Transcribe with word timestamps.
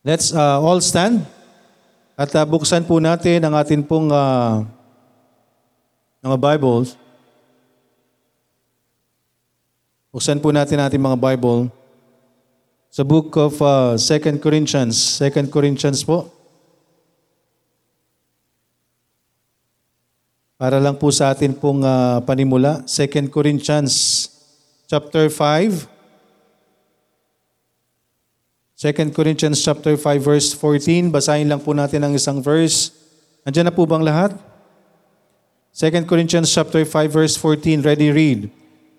Let's 0.00 0.32
uh, 0.32 0.56
all 0.56 0.80
stand 0.80 1.28
at 2.16 2.32
uh, 2.32 2.48
buksan 2.48 2.88
po 2.88 2.96
natin 2.96 3.44
ang 3.44 3.52
atin 3.52 3.84
pong 3.84 4.08
uh, 4.08 4.64
mga 6.24 6.40
Bibles. 6.40 6.96
Buksan 10.08 10.40
po 10.40 10.56
natin 10.56 10.80
ating 10.80 11.04
mga 11.04 11.20
Bible 11.20 11.68
sa 12.88 13.04
book 13.04 13.36
of 13.36 13.60
uh, 13.60 13.92
2 14.00 14.40
Corinthians. 14.40 15.20
2 15.20 15.52
Corinthians 15.52 16.00
po. 16.00 16.32
Para 20.56 20.80
lang 20.80 20.96
po 20.96 21.12
sa 21.12 21.28
atin 21.28 21.52
pong 21.52 21.84
uh, 21.84 22.24
panimula. 22.24 22.80
2 22.88 23.28
Corinthians 23.28 24.32
chapter 24.88 25.28
5. 25.28 25.99
2 28.80 29.12
Corinthians 29.12 29.60
chapter 29.60 29.92
5 29.92 30.24
verse 30.24 30.56
14. 30.56 31.12
Basahin 31.12 31.52
lang 31.52 31.60
po 31.60 31.76
natin 31.76 32.00
ang 32.00 32.16
isang 32.16 32.40
verse. 32.40 32.88
Andiyan 33.44 33.68
na 33.68 33.74
po 33.76 33.84
bang 33.84 34.00
lahat? 34.00 34.32
2 35.76 36.08
Corinthians 36.08 36.48
chapter 36.48 36.88
5 36.88 37.12
verse 37.12 37.36
14. 37.36 37.84
Ready 37.84 38.08
read. 38.08 38.48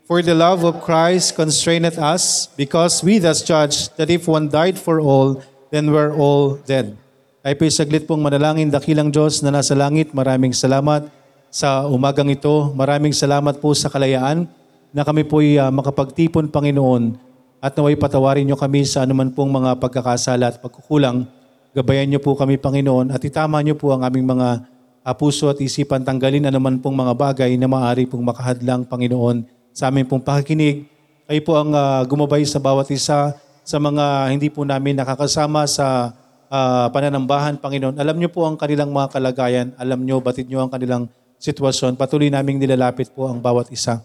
For 0.06 0.22
the 0.22 0.38
love 0.38 0.62
of 0.62 0.86
Christ 0.86 1.34
constraineth 1.34 1.98
us, 1.98 2.46
because 2.54 3.02
we 3.02 3.18
thus 3.18 3.42
judge 3.42 3.90
that 3.98 4.14
if 4.14 4.30
one 4.30 4.54
died 4.54 4.78
for 4.78 5.02
all, 5.02 5.42
then 5.74 5.90
we're 5.90 6.14
all 6.14 6.62
dead. 6.62 6.94
Ay 7.42 7.58
po 7.58 7.66
saglit 7.66 8.06
pong 8.06 8.22
manalangin, 8.22 8.70
dakilang 8.70 9.10
Diyos 9.10 9.42
na 9.42 9.50
nasa 9.50 9.74
langit, 9.74 10.14
maraming 10.14 10.54
salamat 10.54 11.10
sa 11.50 11.90
umagang 11.90 12.30
ito. 12.30 12.70
Maraming 12.78 13.18
salamat 13.18 13.58
po 13.58 13.74
sa 13.74 13.90
kalayaan 13.90 14.46
na 14.94 15.02
kami 15.02 15.26
po'y 15.26 15.58
uh, 15.58 15.74
makapagtipon, 15.74 16.54
Panginoon, 16.54 17.31
at 17.62 17.78
naway 17.78 17.94
patawarin 17.94 18.42
niyo 18.42 18.58
kami 18.58 18.82
sa 18.90 19.06
anuman 19.06 19.30
pong 19.30 19.54
mga 19.54 19.78
pagkakasala 19.78 20.50
at 20.50 20.58
pagkukulang. 20.58 21.30
Gabayan 21.78 22.10
niyo 22.10 22.18
po 22.18 22.34
kami, 22.34 22.58
Panginoon, 22.58 23.14
at 23.14 23.22
itama 23.22 23.62
niyo 23.62 23.78
po 23.78 23.94
ang 23.94 24.02
aming 24.02 24.26
mga 24.26 24.66
puso 25.14 25.46
at 25.48 25.62
isipan, 25.62 26.02
tanggalin 26.02 26.50
anuman 26.50 26.82
pong 26.82 26.98
mga 26.98 27.14
bagay 27.14 27.54
na 27.62 27.70
maaari 27.70 28.10
pong 28.10 28.26
makahadlang, 28.26 28.84
Panginoon, 28.90 29.46
sa 29.72 29.94
aming 29.94 30.10
pong 30.10 30.26
pakikinig. 30.26 30.90
Kayo 31.30 31.42
po 31.46 31.54
ang 31.56 31.72
uh, 31.72 32.02
gumabay 32.04 32.44
sa 32.44 32.58
bawat 32.60 32.90
isa 32.92 33.38
sa 33.62 33.78
mga 33.78 34.34
hindi 34.34 34.50
po 34.50 34.66
namin 34.66 34.98
nakakasama 34.98 35.64
sa 35.70 36.12
uh, 36.52 36.92
pananambahan, 36.92 37.62
Panginoon. 37.62 37.96
Alam 37.96 38.20
niyo 38.20 38.34
po 38.34 38.44
ang 38.44 38.60
kanilang 38.60 38.92
mga 38.92 39.16
kalagayan. 39.16 39.68
Alam 39.80 40.04
niyo, 40.04 40.20
batid 40.20 40.50
niyo 40.50 40.66
ang 40.66 40.74
kanilang 40.74 41.08
sitwasyon. 41.40 41.96
Patuloy 41.96 42.28
naming 42.28 42.60
nilalapit 42.60 43.14
po 43.16 43.32
ang 43.32 43.40
bawat 43.40 43.72
isa. 43.72 44.04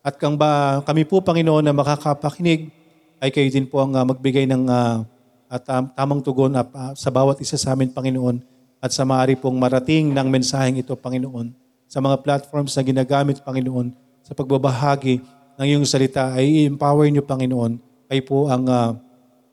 At 0.00 0.16
kang 0.16 0.32
ba, 0.32 0.80
kami 0.88 1.04
po, 1.04 1.20
Panginoon, 1.20 1.60
na 1.60 1.76
makakapakinig, 1.76 2.72
ay 3.20 3.28
kayo 3.28 3.52
din 3.52 3.68
po 3.68 3.84
ang 3.84 3.92
uh, 3.92 4.04
magbigay 4.08 4.48
ng 4.48 4.64
uh, 4.64 5.04
at 5.44 5.60
um, 5.68 5.84
tamang 5.92 6.20
tugon 6.24 6.56
uh, 6.56 6.64
sa 6.96 7.12
bawat 7.12 7.36
isa 7.44 7.60
sa 7.60 7.76
amin, 7.76 7.92
Panginoon, 7.92 8.40
at 8.80 8.96
sa 8.96 9.04
maaari 9.04 9.36
pong 9.36 9.60
marating 9.60 10.08
ng 10.08 10.26
mensaheng 10.32 10.80
ito, 10.80 10.96
Panginoon, 10.96 11.52
sa 11.84 12.00
mga 12.00 12.16
platforms 12.24 12.72
na 12.72 12.80
ginagamit, 12.80 13.44
Panginoon, 13.44 13.92
sa 14.24 14.32
pagbabahagi 14.32 15.20
ng 15.60 15.66
iyong 15.68 15.84
salita 15.84 16.32
ay 16.32 16.64
i-empower 16.64 17.12
niyo, 17.12 17.20
Panginoon, 17.20 17.76
ay 18.08 18.24
po 18.24 18.48
ang 18.48 18.64
uh, 18.72 18.96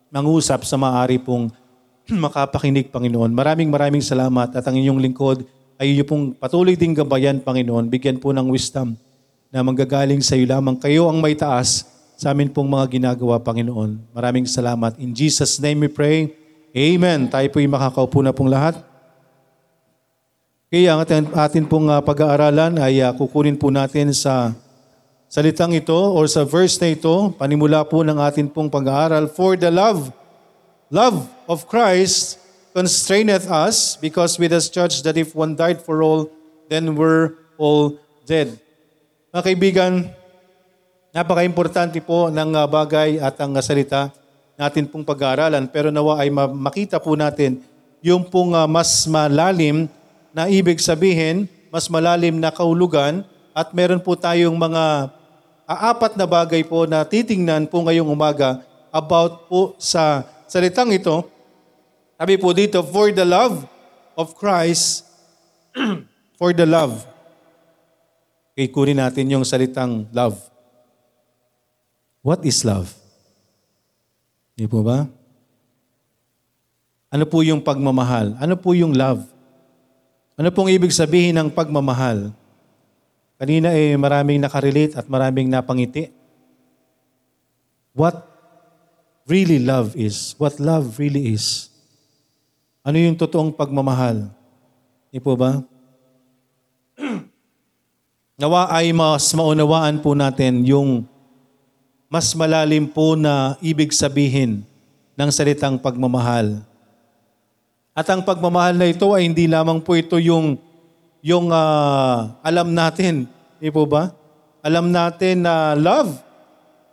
mangusap 0.08 0.64
sa 0.64 0.80
maaari 0.80 1.20
pong 1.20 1.52
makapakinig, 2.24 2.88
Panginoon. 2.88 3.36
Maraming 3.36 3.68
maraming 3.68 4.00
salamat 4.00 4.56
at 4.56 4.64
ang 4.64 4.80
inyong 4.80 5.04
lingkod 5.12 5.44
ay 5.76 5.92
iyo 5.92 6.08
pong 6.08 6.40
patuloy 6.40 6.80
ding 6.80 6.96
gabayan, 6.96 7.44
Panginoon. 7.44 7.92
Bigyan 7.92 8.24
po 8.24 8.32
ng 8.32 8.48
wisdom 8.48 8.96
na 9.52 9.64
manggagaling 9.64 10.20
sa 10.20 10.36
iyo 10.36 10.48
lamang. 10.48 10.76
Kayo 10.76 11.08
ang 11.08 11.24
may 11.24 11.36
taas 11.36 11.88
sa 12.18 12.34
amin 12.34 12.50
pong 12.50 12.68
mga 12.68 12.98
ginagawa, 12.98 13.38
Panginoon. 13.38 14.12
Maraming 14.12 14.50
salamat. 14.50 14.98
In 14.98 15.14
Jesus' 15.14 15.62
name 15.62 15.86
we 15.86 15.90
pray. 15.90 16.34
Amen. 16.74 17.30
Tayo 17.30 17.48
po'y 17.54 17.70
makakaupo 17.70 18.20
na 18.26 18.34
pong 18.34 18.50
lahat. 18.50 18.78
Kaya 20.68 20.98
ang 20.98 21.00
atin, 21.06 21.24
atin 21.32 21.64
pong 21.64 21.88
uh, 21.88 22.04
pag-aaralan 22.04 22.76
ay 22.84 23.00
uh, 23.00 23.16
kukunin 23.16 23.56
po 23.56 23.72
natin 23.72 24.12
sa 24.12 24.52
salitang 25.32 25.72
ito 25.72 25.96
or 25.96 26.28
sa 26.28 26.44
verse 26.44 26.76
na 26.84 26.92
ito, 26.92 27.32
panimula 27.40 27.88
po 27.88 28.04
ng 28.04 28.20
atin 28.20 28.52
pong 28.52 28.68
pag-aaral, 28.68 29.32
For 29.32 29.56
the 29.56 29.72
love, 29.72 30.12
love 30.92 31.24
of 31.48 31.72
Christ 31.72 32.42
constraineth 32.76 33.48
us 33.48 33.96
because 33.96 34.36
we 34.36 34.52
thus 34.52 34.68
judge 34.68 35.02
that 35.08 35.16
if 35.16 35.32
one 35.32 35.56
died 35.56 35.80
for 35.80 36.04
all, 36.04 36.28
then 36.68 37.00
we're 37.00 37.40
all 37.56 37.96
dead. 38.28 38.60
Mga 39.28 39.44
kaibigan, 39.44 40.08
napaka-importante 41.12 42.00
po 42.00 42.32
ng 42.32 42.56
uh, 42.56 42.64
bagay 42.64 43.20
at 43.20 43.36
ang 43.44 43.60
uh, 43.60 43.60
salita 43.60 44.08
natin 44.56 44.88
pong 44.88 45.04
pag-aaralan 45.04 45.68
pero 45.68 45.92
nawa 45.92 46.24
ay 46.24 46.32
makita 46.32 46.96
po 46.96 47.12
natin 47.20 47.60
yung 48.00 48.24
pong 48.24 48.56
uh, 48.56 48.64
mas 48.64 49.04
malalim 49.04 49.92
na 50.32 50.48
ibig 50.48 50.80
sabihin, 50.80 51.44
mas 51.68 51.92
malalim 51.92 52.40
na 52.40 52.56
kahulugan 52.56 53.28
at 53.52 53.76
meron 53.76 54.00
po 54.00 54.16
tayong 54.16 54.56
mga 54.56 55.12
apat 55.68 56.16
na 56.16 56.24
bagay 56.24 56.64
po 56.64 56.88
na 56.88 57.04
titingnan 57.04 57.68
po 57.68 57.84
ngayong 57.84 58.08
umaga 58.08 58.64
about 58.96 59.52
po 59.52 59.76
sa 59.76 60.24
salitang 60.48 60.88
ito. 60.96 61.28
Sabi 62.16 62.40
po 62.40 62.56
dito, 62.56 62.80
for 62.80 63.12
the 63.12 63.28
love 63.28 63.68
of 64.16 64.40
Christ, 64.40 65.04
for 66.40 66.56
the 66.56 66.64
love. 66.64 67.17
Okay, 68.58 68.74
natin 68.98 69.30
yung 69.30 69.46
salitang 69.46 70.10
love. 70.10 70.34
What 72.26 72.42
is 72.42 72.66
love? 72.66 72.90
Hindi 74.58 74.66
po 74.66 74.82
ba? 74.82 75.06
Ano 77.14 77.30
po 77.30 77.46
yung 77.46 77.62
pagmamahal? 77.62 78.34
Ano 78.42 78.58
po 78.58 78.74
yung 78.74 78.98
love? 78.98 79.22
Ano 80.34 80.50
pong 80.50 80.74
ibig 80.74 80.90
sabihin 80.90 81.38
ng 81.38 81.54
pagmamahal? 81.54 82.34
Kanina 83.38 83.78
eh 83.78 83.94
maraming 83.94 84.42
nakarelate 84.42 84.98
at 84.98 85.06
maraming 85.06 85.54
napangiti. 85.54 86.10
What 87.94 88.26
really 89.30 89.62
love 89.62 89.94
is, 89.94 90.34
what 90.42 90.58
love 90.58 90.98
really 90.98 91.30
is. 91.30 91.70
Ano 92.82 92.98
yung 92.98 93.14
totoong 93.14 93.54
pagmamahal? 93.54 94.34
Hindi 95.14 95.22
po 95.22 95.38
ba? 95.38 95.62
Nawa 98.38 98.70
ay 98.70 98.94
mas 98.94 99.34
maunawaan 99.34 99.98
po 99.98 100.14
natin 100.14 100.62
yung 100.62 101.10
mas 102.06 102.38
malalim 102.38 102.86
po 102.86 103.18
na 103.18 103.58
ibig 103.66 103.90
sabihin 103.90 104.62
ng 105.18 105.30
salitang 105.34 105.82
pagmamahal. 105.82 106.62
At 107.98 108.06
ang 108.14 108.22
pagmamahal 108.22 108.78
na 108.78 108.94
ito 108.94 109.10
ay 109.10 109.26
hindi 109.26 109.50
lamang 109.50 109.82
po 109.82 109.98
ito 109.98 110.22
yung 110.22 110.54
yung 111.26 111.50
uh, 111.50 112.38
alam 112.46 112.78
natin, 112.78 113.26
di 113.58 113.74
po 113.74 113.90
ba? 113.90 114.14
Alam 114.62 114.94
natin 114.94 115.42
na 115.42 115.74
love, 115.74 116.14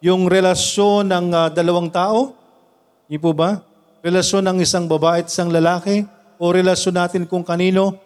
yung 0.01 0.25
relasyon 0.25 1.13
ng 1.13 1.27
uh, 1.29 1.53
dalawang 1.53 1.93
tao, 1.93 2.33
di 3.05 3.21
po 3.21 3.37
ba? 3.37 3.61
Relasyon 4.01 4.49
ng 4.49 4.59
isang 4.65 4.89
babae 4.89 5.21
at 5.21 5.29
isang 5.29 5.53
lalaki, 5.53 6.09
o 6.41 6.49
relasyon 6.49 7.05
natin 7.05 7.23
kung 7.29 7.45
kanino. 7.45 8.01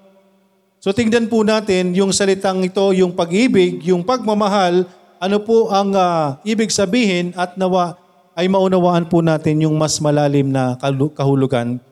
So 0.78 0.94
tingnan 0.94 1.27
po 1.27 1.43
natin 1.43 1.91
yung 1.94 2.15
salitang 2.15 2.62
ito, 2.62 2.94
yung 2.94 3.11
pag-ibig, 3.11 3.83
yung 3.91 4.06
pagmamahal, 4.06 4.87
ano 5.19 5.39
po 5.43 5.75
ang 5.75 5.91
uh, 5.91 6.39
ibig 6.47 6.71
sabihin 6.71 7.34
at 7.34 7.59
nawa 7.59 7.99
ay 8.39 8.47
maunawaan 8.47 9.11
po 9.11 9.19
natin 9.19 9.66
yung 9.66 9.75
mas 9.75 9.99
malalim 9.99 10.47
na 10.47 10.78
kahulugan. 11.19 11.83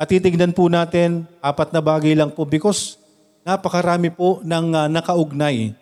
At 0.00 0.08
titignan 0.08 0.56
po 0.56 0.72
natin, 0.72 1.28
apat 1.44 1.76
na 1.76 1.84
bagay 1.84 2.16
lang 2.16 2.32
po 2.32 2.48
because 2.48 2.96
napakarami 3.44 4.08
po 4.08 4.40
ng 4.40 4.66
uh, 4.72 4.88
nakaugnay 4.88 5.76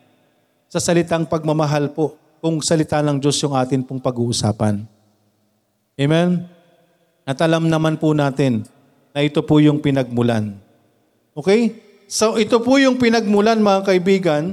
sa 0.67 0.83
salitang 0.83 1.23
pagmamahal 1.23 1.95
po 1.95 2.19
kung 2.43 2.59
salita 2.59 2.99
ng 2.99 3.23
Diyos 3.23 3.39
yung 3.39 3.55
atin 3.55 3.87
pong 3.87 4.03
pag-uusapan. 4.03 4.83
Amen? 5.95 6.51
At 7.23 7.39
alam 7.39 7.71
naman 7.71 8.03
po 8.03 8.11
natin 8.11 8.67
na 9.15 9.23
ito 9.23 9.38
po 9.47 9.62
yung 9.62 9.79
pinagmulan. 9.79 10.59
Okay? 11.38 11.92
So 12.12 12.37
ito 12.37 12.61
po 12.61 12.76
yung 12.76 13.00
pinagmulan 13.00 13.56
mga 13.56 13.88
kaibigan, 13.88 14.53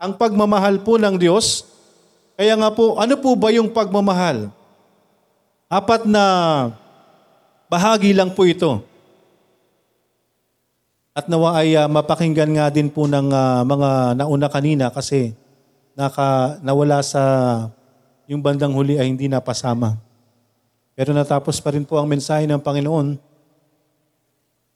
ang 0.00 0.16
pagmamahal 0.16 0.80
po 0.80 0.96
ng 0.96 1.20
Diyos. 1.20 1.68
Kaya 2.40 2.56
nga 2.56 2.72
po, 2.72 2.96
ano 2.96 3.20
po 3.20 3.36
ba 3.36 3.52
yung 3.52 3.68
pagmamahal? 3.68 4.48
Apat 5.68 6.08
na 6.08 6.24
bahagi 7.68 8.16
lang 8.16 8.32
po 8.32 8.48
ito. 8.48 8.80
At 11.12 11.28
nawa 11.28 11.60
ay 11.60 11.76
uh, 11.76 11.84
mapakinggan 11.84 12.48
nga 12.56 12.72
din 12.72 12.88
po 12.88 13.04
ng 13.04 13.28
uh, 13.28 13.60
mga 13.60 13.90
nauna 14.16 14.48
kanina 14.48 14.88
kasi 14.88 15.36
naka, 15.92 16.56
nawala 16.64 17.04
sa 17.04 17.22
yung 18.24 18.40
bandang 18.40 18.72
huli 18.72 18.96
ay 18.96 19.04
hindi 19.04 19.28
napasama. 19.28 20.00
Pero 20.96 21.12
natapos 21.12 21.60
pa 21.60 21.76
rin 21.76 21.84
po 21.84 22.00
ang 22.00 22.08
mensahe 22.08 22.48
ng 22.48 22.56
Panginoon. 22.56 23.20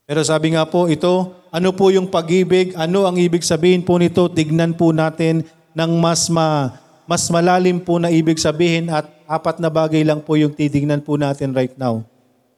Pero 0.04 0.20
sabi 0.20 0.52
nga 0.52 0.68
po, 0.68 0.84
ito, 0.84 1.32
ano 1.54 1.70
po 1.70 1.86
yung 1.94 2.10
pag-ibig? 2.10 2.74
Ano 2.74 3.06
ang 3.06 3.14
ibig 3.14 3.46
sabihin 3.46 3.86
po 3.86 3.94
nito? 3.94 4.26
Tignan 4.26 4.74
po 4.74 4.90
natin 4.90 5.46
ng 5.70 5.92
mas 6.02 6.26
ma, 6.26 6.74
mas 7.06 7.30
malalim 7.30 7.78
po 7.78 8.02
na 8.02 8.10
ibig 8.10 8.42
sabihin 8.42 8.90
at 8.90 9.06
apat 9.30 9.62
na 9.62 9.70
bagay 9.70 10.02
lang 10.02 10.18
po 10.18 10.34
yung 10.34 10.50
titignan 10.50 10.98
po 10.98 11.14
natin 11.14 11.54
right 11.54 11.78
now. 11.78 12.02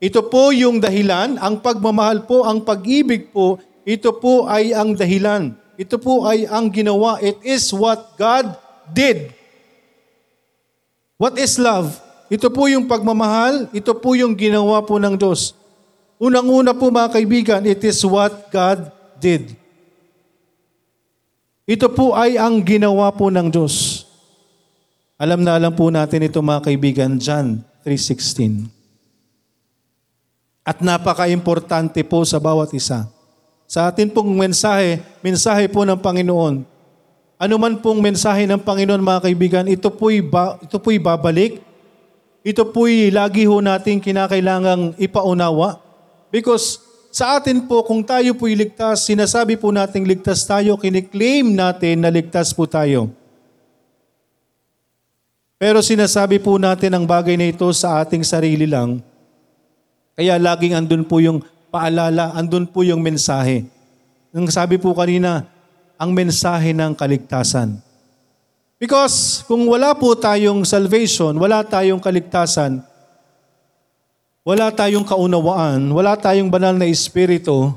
Ito 0.01 0.25
po 0.33 0.49
yung 0.49 0.81
dahilan, 0.81 1.37
ang 1.37 1.61
pagmamahal 1.61 2.25
po, 2.25 2.49
ang 2.49 2.65
pag-ibig 2.65 3.29
po, 3.37 3.61
ito 3.85 4.17
po 4.17 4.49
ay 4.49 4.73
ang 4.73 4.97
dahilan. 4.97 5.53
Ito 5.77 6.01
po 6.01 6.25
ay 6.25 6.49
ang 6.49 6.73
ginawa. 6.73 7.21
It 7.21 7.37
is 7.45 7.69
what 7.77 8.17
God 8.17 8.57
did. 8.97 9.29
What 11.21 11.37
is 11.37 11.61
love? 11.61 11.93
Ito 12.33 12.49
po 12.49 12.65
yung 12.65 12.89
pagmamahal, 12.89 13.69
ito 13.77 13.93
po 13.93 14.17
yung 14.17 14.33
ginawa 14.33 14.81
po 14.81 14.97
ng 14.97 15.21
Diyos. 15.21 15.53
Unang-una 16.17 16.73
po 16.73 16.89
mga 16.89 17.13
kaibigan, 17.13 17.61
it 17.69 17.85
is 17.85 18.01
what 18.01 18.49
God 18.49 18.89
did. 19.21 19.53
Ito 21.69 21.93
po 21.93 22.17
ay 22.17 22.41
ang 22.41 22.65
ginawa 22.65 23.13
po 23.13 23.29
ng 23.29 23.53
Diyos. 23.53 24.07
Alam 25.21 25.45
na 25.45 25.61
alam 25.61 25.73
po 25.77 25.93
natin 25.93 26.25
ito 26.25 26.41
mga 26.41 26.73
kaibigan, 26.73 27.11
John 27.21 27.61
3.16. 27.85 28.69
At 30.65 30.81
napaka-importante 30.81 32.01
po 32.05 32.25
sa 32.25 32.41
bawat 32.41 32.73
isa. 32.73 33.09
Sa 33.69 33.91
atin 33.91 34.09
pong 34.09 34.33
mensahe, 34.33 35.03
mensahe 35.21 35.69
po 35.69 35.85
ng 35.85 36.01
Panginoon. 36.01 36.65
Ano 37.37 37.55
man 37.61 37.77
pong 37.85 38.01
mensahe 38.01 38.49
ng 38.49 38.63
Panginoon 38.63 39.03
mga 39.05 39.25
kaibigan, 39.29 39.65
ito 39.69 39.93
po'y, 39.93 40.25
ba, 40.25 40.57
ito 40.65 40.81
po'y 40.81 40.97
babalik. 40.97 41.61
Ito 42.47 42.73
po'y 42.73 43.13
lagi 43.13 43.45
ho 43.45 43.61
natin 43.61 44.01
kinakailangang 44.01 44.97
ipaunawa. 44.97 45.86
Because 46.37 46.85
sa 47.09 47.41
atin 47.41 47.65
po, 47.65 47.81
kung 47.81 48.05
tayo 48.05 48.37
po'y 48.37 48.53
ligtas, 48.53 49.09
sinasabi 49.09 49.57
po 49.57 49.73
nating 49.73 50.05
ligtas 50.05 50.45
tayo, 50.45 50.77
kiniklaim 50.77 51.49
natin 51.49 52.05
na 52.05 52.13
ligtas 52.13 52.53
po 52.53 52.69
tayo. 52.69 53.09
Pero 55.57 55.81
sinasabi 55.81 56.37
po 56.37 56.61
natin 56.61 56.93
ang 56.93 57.09
bagay 57.09 57.41
na 57.41 57.49
ito 57.49 57.65
sa 57.73 58.05
ating 58.05 58.21
sarili 58.21 58.69
lang. 58.69 59.01
Kaya 60.13 60.37
laging 60.37 60.77
andun 60.77 61.09
po 61.09 61.17
yung 61.25 61.41
paalala, 61.73 62.37
andun 62.37 62.69
po 62.69 62.85
yung 62.85 63.01
mensahe. 63.01 63.65
Nang 64.29 64.53
sabi 64.53 64.77
po 64.77 64.93
kanina, 64.93 65.49
ang 65.97 66.13
mensahe 66.13 66.77
ng 66.77 66.93
kaligtasan. 66.93 67.81
Because 68.77 69.41
kung 69.49 69.65
wala 69.65 69.97
po 69.97 70.13
tayong 70.13 70.69
salvation, 70.69 71.33
wala 71.41 71.65
tayong 71.65 72.05
kaligtasan, 72.05 72.85
wala 74.47 74.71
tayong 74.71 75.03
kaunawaan, 75.03 75.91
wala 75.91 76.15
tayong 76.15 76.47
banal 76.47 76.79
na 76.79 76.87
espiritu, 76.87 77.75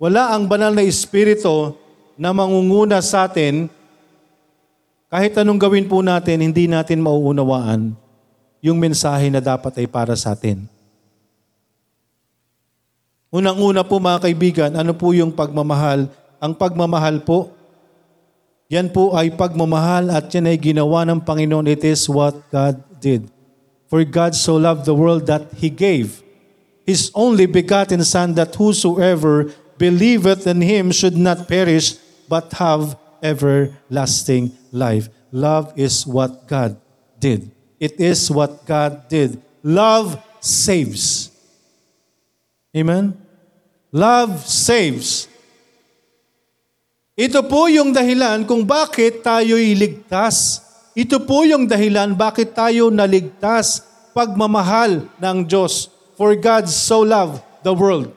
wala 0.00 0.32
ang 0.32 0.48
banal 0.48 0.72
na 0.72 0.80
espiritu 0.80 1.76
na 2.16 2.32
mangunguna 2.32 3.04
sa 3.04 3.28
atin, 3.28 3.68
kahit 5.12 5.36
anong 5.36 5.60
gawin 5.60 5.84
po 5.84 6.00
natin, 6.00 6.40
hindi 6.40 6.64
natin 6.64 7.04
mauunawaan 7.04 7.92
yung 8.64 8.80
mensahe 8.80 9.28
na 9.28 9.44
dapat 9.44 9.84
ay 9.84 9.84
para 9.84 10.16
sa 10.16 10.32
atin. 10.32 10.64
Unang-una 13.28 13.84
po 13.84 14.00
mga 14.00 14.24
kaibigan, 14.24 14.70
ano 14.72 14.96
po 14.96 15.12
yung 15.12 15.28
pagmamahal? 15.28 16.08
Ang 16.40 16.56
pagmamahal 16.56 17.20
po, 17.20 17.52
yan 18.72 18.88
po 18.88 19.12
ay 19.12 19.28
pagmamahal 19.36 20.08
at 20.08 20.32
yan 20.32 20.48
ay 20.48 20.56
ginawa 20.56 21.04
ng 21.04 21.20
Panginoon. 21.20 21.68
It 21.68 21.84
is 21.84 22.08
what 22.08 22.32
God 22.48 22.80
did. 22.96 23.31
For 23.92 24.08
God 24.08 24.32
so 24.32 24.56
loved 24.56 24.88
the 24.88 24.96
world 24.96 25.28
that 25.28 25.52
He 25.60 25.68
gave 25.68 26.24
His 26.88 27.12
only 27.12 27.44
begotten 27.44 28.00
Son 28.08 28.32
that 28.40 28.56
whosoever 28.56 29.52
believeth 29.76 30.48
in 30.48 30.64
Him 30.64 30.96
should 30.96 31.12
not 31.12 31.44
perish 31.44 32.00
but 32.24 32.56
have 32.56 32.96
everlasting 33.20 34.56
life. 34.72 35.12
Love 35.28 35.76
is 35.76 36.08
what 36.08 36.48
God 36.48 36.80
did. 37.20 37.52
It 37.76 38.00
is 38.00 38.32
what 38.32 38.64
God 38.64 39.12
did. 39.12 39.36
Love 39.60 40.16
saves. 40.40 41.28
Amen? 42.72 43.12
Love 43.92 44.40
saves. 44.40 45.28
Ito 47.12 47.44
po 47.44 47.68
yung 47.68 47.92
dahilan 47.92 48.48
kung 48.48 48.64
bakit 48.64 49.20
tayo'y 49.20 49.76
ligtas. 49.76 50.64
Ito 50.92 51.24
po 51.24 51.48
yung 51.48 51.64
dahilan 51.64 52.12
bakit 52.12 52.52
tayo 52.52 52.92
naligtas 52.92 53.80
pagmamahal 54.12 55.08
ng 55.16 55.38
Diyos. 55.48 55.88
For 56.20 56.36
God 56.36 56.68
so 56.68 57.00
loved 57.00 57.40
the 57.64 57.72
world. 57.72 58.12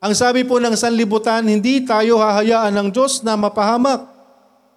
Ang 0.00 0.16
sabi 0.16 0.42
po 0.42 0.56
ng 0.58 0.72
sanlibutan, 0.74 1.44
hindi 1.44 1.84
tayo 1.84 2.18
hahayaan 2.18 2.72
ng 2.72 2.88
Diyos 2.90 3.20
na 3.20 3.36
mapahamak. 3.36 4.08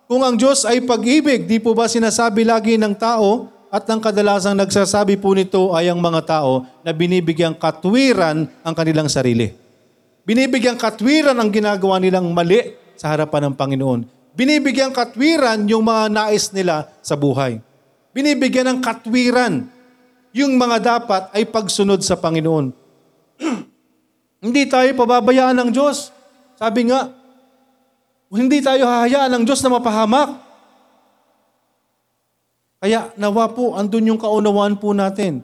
Kung 0.06 0.22
ang 0.22 0.38
Diyos 0.38 0.68
ay 0.68 0.86
pag-ibig, 0.86 1.50
di 1.50 1.58
po 1.58 1.74
ba 1.74 1.90
sinasabi 1.90 2.46
lagi 2.46 2.78
ng 2.78 2.94
tao, 2.94 3.50
at 3.74 3.84
ang 3.90 4.00
kadalasang 4.00 4.56
nagsasabi 4.56 5.18
po 5.18 5.34
nito 5.34 5.74
ay 5.74 5.90
ang 5.90 6.00
mga 6.00 6.22
tao 6.24 6.64
na 6.86 6.96
binibigyang 6.96 7.58
katwiran 7.58 8.48
ang 8.62 8.74
kanilang 8.78 9.12
sarili. 9.12 9.52
Binibigyang 10.24 10.78
katwiran 10.78 11.36
ang 11.36 11.50
ginagawa 11.52 12.00
nilang 12.00 12.30
mali 12.32 12.78
sa 12.96 13.12
harapan 13.12 13.50
ng 13.50 13.56
Panginoon. 13.58 14.15
Binibigyan 14.36 14.92
katwiran 14.92 15.64
yung 15.64 15.88
mga 15.88 16.12
nais 16.12 16.52
nila 16.52 16.92
sa 17.00 17.16
buhay. 17.16 17.64
Binibigyan 18.12 18.68
ng 18.68 18.80
katwiran 18.84 19.72
yung 20.36 20.60
mga 20.60 21.00
dapat 21.00 21.32
ay 21.32 21.48
pagsunod 21.48 22.04
sa 22.04 22.20
Panginoon. 22.20 22.76
hindi 24.46 24.68
tayo 24.68 24.92
pababayaan 24.92 25.56
ng 25.56 25.70
Diyos. 25.72 26.12
Sabi 26.60 26.92
nga, 26.92 27.08
hindi 28.36 28.60
tayo 28.60 28.84
hahayaan 28.84 29.32
ng 29.40 29.44
Diyos 29.48 29.64
na 29.64 29.72
mapahamak. 29.72 30.30
Kaya 32.84 33.16
nawa 33.16 33.50
po, 33.56 33.74
andun 33.80 34.12
yung 34.12 34.20
kaunawaan 34.20 34.76
po 34.76 34.92
natin. 34.92 35.42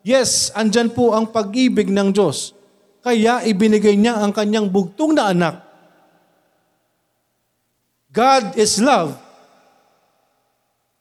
Yes, 0.00 0.48
andyan 0.56 0.88
po 0.88 1.12
ang 1.12 1.28
pag-ibig 1.28 1.92
ng 1.92 2.08
Diyos. 2.08 2.56
Kaya 3.04 3.44
ibinigay 3.44 4.00
niya 4.00 4.16
ang 4.20 4.32
kanyang 4.32 4.72
bugtong 4.72 5.12
na 5.12 5.28
anak. 5.28 5.69
God 8.10 8.58
is 8.58 8.82
love. 8.82 9.14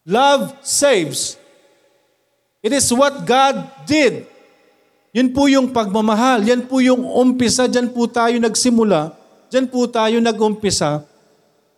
Love 0.06 0.54
saves. 0.62 1.36
It 2.62 2.74
is 2.74 2.90
what 2.94 3.26
God 3.26 3.66
did. 3.90 4.30
Yun 5.14 5.34
po 5.34 5.50
yung 5.50 5.74
pagmamahal. 5.74 6.46
Yan 6.46 6.70
po 6.70 6.82
yung 6.82 7.02
umpisa. 7.02 7.66
Diyan 7.66 7.90
po 7.90 8.06
tayo 8.06 8.38
nagsimula. 8.38 9.14
Diyan 9.50 9.66
po 9.70 9.90
tayo 9.90 10.22
nag-umpisa. 10.22 11.02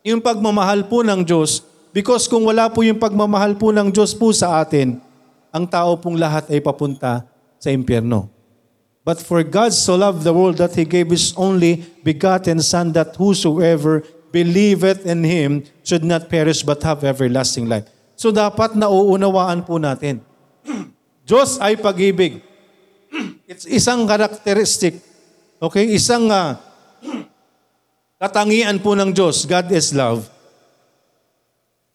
Yung 0.04 0.20
pagmamahal 0.20 0.84
po 0.92 1.00
ng 1.06 1.24
Diyos 1.24 1.72
Because 1.92 2.24
kung 2.32 2.48
wala 2.48 2.72
po 2.72 2.88
yung 2.88 2.96
pagmamahal 2.96 3.60
po 3.60 3.76
ng 3.76 3.92
Diyos 3.92 4.16
po 4.16 4.32
sa 4.32 4.64
atin, 4.64 5.04
ang 5.52 5.68
tao 5.68 6.00
pong 6.00 6.16
lahat 6.16 6.48
ay 6.48 6.64
papunta 6.64 7.28
sa 7.60 7.68
impyerno. 7.68 8.32
But 9.04 9.20
for 9.20 9.44
God 9.44 9.76
so 9.76 10.00
loved 10.00 10.24
the 10.24 10.32
world 10.32 10.64
that 10.64 10.72
He 10.72 10.88
gave 10.88 11.12
His 11.12 11.36
only 11.36 11.84
begotten 12.00 12.64
Son 12.64 12.96
that 12.96 13.12
whosoever 13.20 14.08
believeth 14.32 15.06
in 15.06 15.22
Him 15.28 15.52
should 15.84 16.02
not 16.08 16.32
perish 16.32 16.64
but 16.64 16.80
have 16.82 17.04
everlasting 17.04 17.68
life. 17.68 17.86
So 18.16 18.32
dapat 18.32 18.74
nauunawaan 18.74 19.68
po 19.68 19.78
natin. 19.78 20.24
Diyos 21.28 21.60
ay 21.60 21.78
pag-ibig. 21.78 22.40
It's 23.52 23.68
isang 23.68 24.08
karakteristik. 24.08 24.98
Okay? 25.60 25.92
Isang 25.92 26.32
uh, 26.32 26.56
katangian 28.22 28.80
po 28.80 28.96
ng 28.96 29.12
Diyos. 29.12 29.44
God 29.44 29.70
is 29.76 29.92
love. 29.92 30.26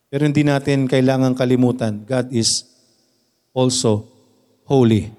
Pero 0.07 0.23
hindi 0.23 0.47
natin 0.47 0.87
kailangan 0.87 1.35
kalimutan, 1.35 2.07
God 2.07 2.31
is 2.31 2.63
also 3.51 4.07
holy. 4.67 5.11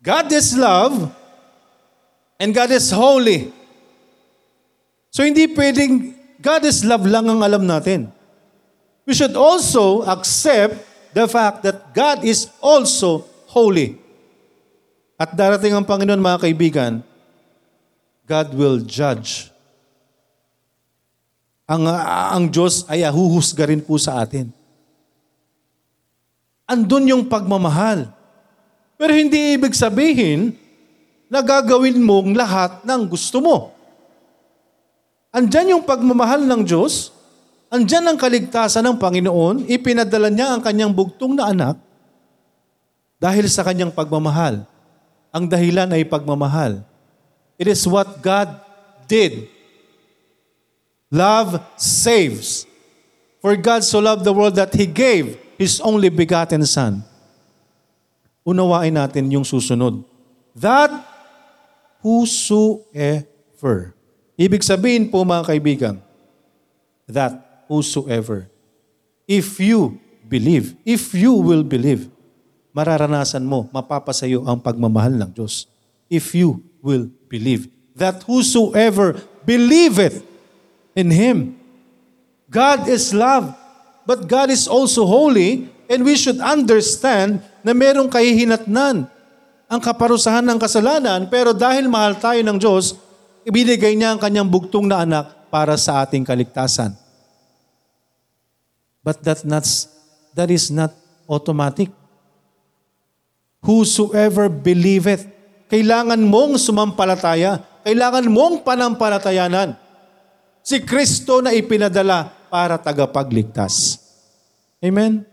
God 0.00 0.32
is 0.32 0.56
love 0.56 1.12
and 2.40 2.54
God 2.56 2.72
is 2.72 2.88
holy. 2.88 3.57
So 5.18 5.26
hindi 5.26 5.50
pwedeng 5.50 6.14
God 6.38 6.62
is 6.62 6.86
love 6.86 7.02
lang 7.02 7.26
ang 7.26 7.42
alam 7.42 7.66
natin. 7.66 8.06
We 9.02 9.18
should 9.18 9.34
also 9.34 10.06
accept 10.06 10.78
the 11.10 11.26
fact 11.26 11.66
that 11.66 11.90
God 11.90 12.22
is 12.22 12.46
also 12.62 13.26
holy. 13.50 13.98
At 15.18 15.34
darating 15.34 15.74
ang 15.74 15.82
Panginoon 15.82 16.22
mga 16.22 16.46
kaibigan, 16.46 17.02
God 18.30 18.54
will 18.54 18.78
judge 18.86 19.50
ang, 21.68 21.84
ang 22.32 22.48
Diyos 22.48 22.88
ay 22.88 23.04
huhusga 23.04 23.68
rin 23.68 23.84
po 23.84 24.00
sa 24.00 24.24
atin. 24.24 24.48
Andun 26.64 27.10
yung 27.10 27.24
pagmamahal. 27.28 28.08
Pero 28.96 29.12
hindi 29.12 29.58
ibig 29.58 29.76
sabihin 29.76 30.56
na 31.28 31.44
gagawin 31.44 32.00
mong 32.00 32.32
lahat 32.32 32.72
ng 32.86 33.02
gusto 33.04 33.44
mo. 33.44 33.77
Andyan 35.34 35.76
yung 35.76 35.84
pagmamahal 35.84 36.44
ng 36.48 36.62
Diyos, 36.64 37.12
andyan 37.68 38.08
ang 38.08 38.16
kaligtasan 38.16 38.84
ng 38.84 38.96
Panginoon, 38.96 39.68
ipinadala 39.68 40.32
niya 40.32 40.56
ang 40.56 40.60
kanyang 40.64 40.92
bugtong 40.94 41.36
na 41.36 41.52
anak 41.52 41.76
dahil 43.20 43.44
sa 43.50 43.66
kanyang 43.66 43.92
pagmamahal. 43.92 44.64
Ang 45.28 45.44
dahilan 45.44 45.92
ay 45.92 46.08
pagmamahal. 46.08 46.80
It 47.60 47.68
is 47.68 47.84
what 47.84 48.24
God 48.24 48.48
did 49.04 49.58
Love 51.08 51.64
saves. 51.76 52.68
For 53.40 53.56
God 53.56 53.80
so 53.80 53.98
loved 53.98 54.24
the 54.24 54.32
world 54.32 54.56
that 54.60 54.74
He 54.76 54.84
gave 54.84 55.40
His 55.56 55.80
only 55.80 56.08
begotten 56.12 56.64
Son. 56.68 57.02
unawain 58.48 58.96
natin 58.96 59.28
yung 59.28 59.44
susunod. 59.44 60.00
That 60.56 60.88
whosoever. 62.00 63.92
Ibig 64.38 64.62
sabihin 64.62 65.10
po 65.10 65.26
mga 65.26 65.50
kaibigan, 65.50 65.98
that 67.10 67.66
whosoever. 67.66 68.46
If 69.26 69.58
you 69.58 69.98
believe, 70.30 70.78
if 70.86 71.10
you 71.10 71.34
will 71.34 71.66
believe, 71.66 72.06
mararanasan 72.70 73.42
mo, 73.42 73.66
mapapasayo 73.74 74.46
ang 74.46 74.62
pagmamahal 74.62 75.18
ng 75.18 75.30
Diyos. 75.34 75.66
If 76.06 76.38
you 76.38 76.62
will 76.78 77.10
believe. 77.26 77.66
That 77.98 78.22
whosoever 78.30 79.18
believeth 79.42 80.22
in 80.94 81.10
Him. 81.10 81.58
God 82.46 82.86
is 82.86 83.10
love, 83.10 83.52
but 84.06 84.30
God 84.30 84.54
is 84.54 84.70
also 84.70 85.02
holy, 85.04 85.66
and 85.90 86.06
we 86.06 86.14
should 86.14 86.38
understand 86.38 87.42
na 87.66 87.74
merong 87.74 88.08
kahihinatnan 88.08 89.10
ang 89.68 89.80
kaparusahan 89.82 90.46
ng 90.46 90.56
kasalanan, 90.56 91.28
pero 91.28 91.52
dahil 91.52 91.90
mahal 91.90 92.16
tayo 92.16 92.40
ng 92.40 92.56
Diyos, 92.56 92.96
ibinigay 93.48 93.96
niya 93.96 94.12
ang 94.12 94.20
kanyang 94.20 94.44
bugtong 94.44 94.84
na 94.84 95.00
anak 95.00 95.48
para 95.48 95.72
sa 95.80 96.04
ating 96.04 96.20
kaligtasan. 96.20 96.92
But 99.00 99.24
that, 99.24 99.40
not, 99.48 99.64
that 100.36 100.52
is 100.52 100.68
not 100.68 100.92
automatic. 101.24 101.88
Whosoever 103.64 104.52
believeth, 104.52 105.24
kailangan 105.72 106.20
mong 106.20 106.60
sumampalataya, 106.60 107.64
kailangan 107.88 108.28
mong 108.28 108.60
panampalatayanan. 108.68 109.80
Si 110.60 110.84
Kristo 110.84 111.40
na 111.40 111.56
ipinadala 111.56 112.28
para 112.52 112.76
tagapagligtas. 112.76 113.96
Amen? 114.84 115.24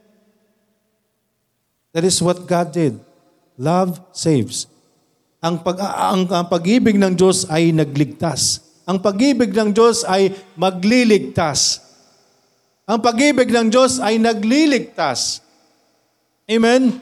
That 1.91 2.07
is 2.07 2.15
what 2.23 2.47
God 2.47 2.71
did. 2.71 2.95
Love 3.59 3.99
saves. 4.15 4.71
Ang, 5.43 5.61
pag, 5.61 5.77
ang, 5.81 6.23
ang 6.27 6.47
pag-ibig 6.47 6.95
ng 6.95 7.13
Diyos 7.15 7.47
ay 7.51 7.75
nagligtas. 7.75 8.63
Ang 8.85 9.01
pag-ibig 9.01 9.49
ng 9.49 9.73
Diyos 9.73 10.05
ay 10.05 10.33
magliligtas. 10.53 11.81
Ang 12.85 13.01
pag-ibig 13.01 13.49
ng 13.49 13.73
Diyos 13.73 13.97
ay 13.97 14.21
nagliligtas. 14.21 15.41
Amen? 16.45 17.01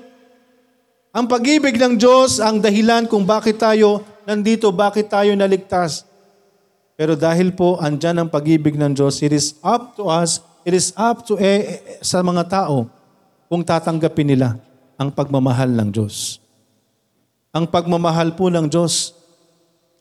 Ang 1.13 1.25
pag-ibig 1.28 1.75
ng 1.78 2.00
Diyos 2.00 2.40
ang 2.40 2.58
dahilan 2.63 3.06
kung 3.06 3.28
bakit 3.28 3.60
tayo 3.60 4.02
nandito, 4.24 4.72
bakit 4.74 5.12
tayo 5.12 5.36
naligtas. 5.36 6.08
Pero 6.94 7.18
dahil 7.18 7.54
po 7.54 7.78
andyan 7.82 8.24
ang 8.24 8.30
pag-ibig 8.30 8.78
ng 8.78 8.94
Diyos, 8.94 9.22
it 9.22 9.34
is 9.34 9.58
up 9.62 9.98
to 9.98 10.10
us, 10.10 10.42
it 10.63 10.74
is 10.74 10.96
up 10.96 11.25
to 11.25 11.38
eh, 11.38 11.46
eh, 11.46 12.02
sa 12.02 12.22
mga 12.22 12.50
tao 12.50 12.90
kung 13.46 13.62
tatanggapin 13.62 14.34
nila 14.34 14.58
ang 14.98 15.10
pagmamahal 15.12 15.70
ng 15.70 15.90
Diyos. 15.90 16.43
Ang 17.54 17.70
pagmamahal 17.70 18.34
po 18.34 18.50
ng 18.50 18.66
Diyos 18.66 19.14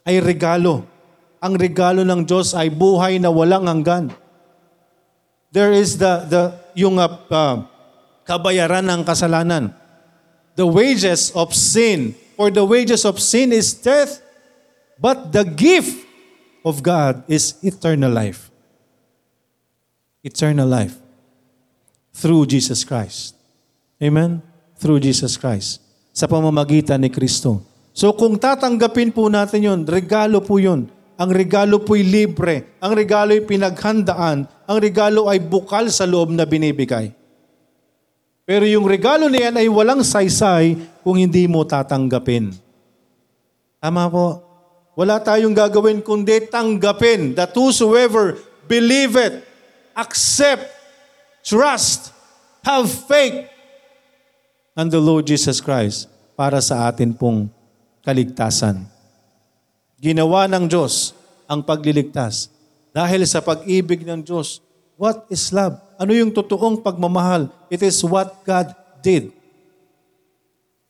ay 0.09 0.25
regalo. 0.25 0.89
Ang 1.37 1.61
regalo 1.61 2.01
ng 2.01 2.25
Diyos 2.25 2.57
ay 2.57 2.73
buhay 2.73 3.21
na 3.21 3.29
walang 3.29 3.69
hanggan. 3.69 4.09
There 5.53 5.77
is 5.77 6.01
the, 6.01 6.25
the 6.33 6.43
yung 6.73 6.97
uh, 6.97 7.13
uh, 7.29 7.69
kabayaran 8.25 8.89
ng 8.89 9.05
kasalanan. 9.05 9.77
The 10.57 10.65
wages 10.65 11.29
of 11.37 11.53
sin. 11.53 12.17
For 12.41 12.49
the 12.49 12.65
wages 12.65 13.05
of 13.05 13.21
sin 13.21 13.53
is 13.53 13.77
death, 13.77 14.25
but 14.97 15.37
the 15.37 15.45
gift 15.45 16.09
of 16.65 16.81
God 16.81 17.21
is 17.29 17.61
eternal 17.61 18.09
life. 18.09 18.49
Eternal 20.25 20.65
life 20.65 20.97
through 22.17 22.49
Jesus 22.49 22.81
Christ. 22.89 23.37
Amen? 24.01 24.41
Through 24.81 25.05
Jesus 25.05 25.37
Christ 25.37 25.82
sa 26.13 26.29
pamamagitan 26.29 27.01
ni 27.01 27.09
Kristo. 27.09 27.65
So 27.97 28.13
kung 28.13 28.37
tatanggapin 28.37 29.13
po 29.13 29.33
natin 29.33 29.65
yon, 29.65 29.81
regalo 29.89 30.45
po 30.45 30.61
yon. 30.61 30.89
Ang 31.21 31.31
regalo 31.33 31.81
po'y 31.81 32.05
libre. 32.05 32.77
Ang 32.81 32.97
regalo 32.97 33.37
ay 33.37 33.45
pinaghandaan. 33.45 34.49
Ang 34.65 34.79
regalo 34.81 35.29
ay 35.29 35.41
bukal 35.41 35.93
sa 35.93 36.09
loob 36.09 36.33
na 36.33 36.49
binibigay. 36.49 37.13
Pero 38.49 38.65
yung 38.67 38.89
regalo 38.89 39.29
na 39.29 39.39
yan 39.39 39.57
ay 39.61 39.69
walang 39.69 40.03
saysay 40.03 40.75
kung 41.05 41.21
hindi 41.21 41.45
mo 41.47 41.63
tatanggapin. 41.63 42.51
Tama 43.79 44.09
po. 44.09 44.27
Wala 44.99 45.21
tayong 45.21 45.57
gagawin 45.57 46.05
kundi 46.05 46.49
tanggapin 46.49 47.33
that 47.39 47.55
whosoever 47.57 48.37
believe 48.69 49.17
it, 49.17 49.41
accept, 49.97 50.69
trust, 51.45 52.13
have 52.65 52.89
faith 52.89 53.52
and 54.73 54.89
the 54.89 55.01
Lord 55.01 55.29
Jesus 55.29 55.61
Christ 55.61 56.09
para 56.33 56.61
sa 56.65 56.89
atin 56.89 57.13
pong 57.13 57.49
kaligtasan. 58.03 58.85
Ginawa 60.03 60.49
ng 60.51 60.67
Diyos 60.67 61.15
ang 61.47 61.63
pagliligtas. 61.63 62.51
Dahil 62.93 63.25
sa 63.25 63.41
pag-ibig 63.41 64.05
ng 64.05 64.21
Diyos, 64.21 64.61
what 64.99 65.25
is 65.33 65.53
love? 65.55 65.79
Ano 65.97 66.13
yung 66.13 66.35
totoong 66.35 66.83
pagmamahal? 66.83 67.49
It 67.73 67.81
is 67.81 68.03
what 68.05 68.43
God 68.43 68.75
did. 69.01 69.33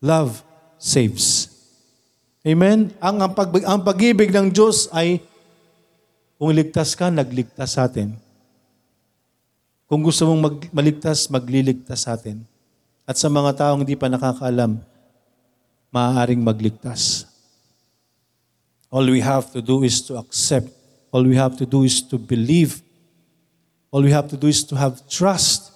Love 0.03 0.43
saves. 0.81 1.53
Amen? 2.43 2.91
Ang, 2.99 3.17
ang, 3.23 3.33
pag, 3.37 3.51
ang 3.63 3.81
pag-ibig 3.87 4.35
ng 4.35 4.51
Diyos 4.51 4.91
ay 4.91 5.23
kung 6.43 6.51
ligtas 6.51 6.99
ka, 6.99 7.07
nagligtas 7.07 7.79
sa 7.79 7.87
atin. 7.87 8.19
Kung 9.87 10.03
gusto 10.03 10.27
mong 10.27 10.41
mag, 10.43 10.57
maligtas, 10.75 11.31
magliligtas 11.31 12.03
sa 12.03 12.19
atin. 12.19 12.43
At 13.03 13.19
sa 13.19 13.27
mga 13.27 13.59
taong 13.59 13.83
hindi 13.83 13.99
pa 13.99 14.07
nakakaalam, 14.07 14.79
maaaring 15.91 16.41
magligtas. 16.41 17.27
All 18.93 19.09
we 19.09 19.25
have 19.25 19.51
to 19.57 19.61
do 19.65 19.83
is 19.83 20.05
to 20.07 20.21
accept. 20.21 20.71
All 21.13 21.25
we 21.25 21.37
have 21.37 21.57
to 21.59 21.67
do 21.67 21.83
is 21.83 22.01
to 22.09 22.17
believe. 22.17 22.81
All 23.93 24.05
we 24.05 24.13
have 24.13 24.29
to 24.33 24.39
do 24.39 24.49
is 24.49 24.65
to 24.69 24.77
have 24.77 25.01
trust. 25.09 25.73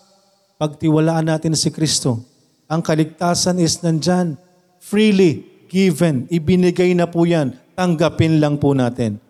Pagtiwalaan 0.57 1.29
natin 1.29 1.53
si 1.53 1.69
Kristo. 1.69 2.25
Ang 2.69 2.81
kaligtasan 2.81 3.61
is 3.61 3.81
nandyan. 3.85 4.41
Freely 4.81 5.45
given. 5.69 6.25
Ibinigay 6.33 6.95
na 6.97 7.05
po 7.11 7.29
yan. 7.29 7.57
Tanggapin 7.77 8.41
lang 8.41 8.57
po 8.57 8.73
natin. 8.73 9.21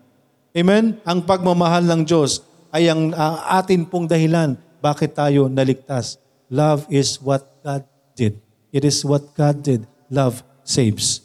Amen? 0.55 0.99
Ang 1.03 1.27
pagmamahal 1.27 1.83
ng 1.83 2.01
Diyos 2.07 2.43
ay 2.71 2.87
ang 2.87 3.11
uh, 3.11 3.43
atin 3.59 3.83
pong 3.87 4.07
dahilan 4.07 4.55
bakit 4.79 5.17
tayo 5.17 5.51
naligtas. 5.51 6.21
Love 6.47 6.87
is 6.87 7.19
what 7.19 7.56
God 7.67 7.83
did. 8.15 8.39
It 8.71 8.87
is 8.87 9.03
what 9.03 9.35
God 9.35 9.59
did. 9.59 9.83
Love 10.07 10.39
saves. 10.63 11.19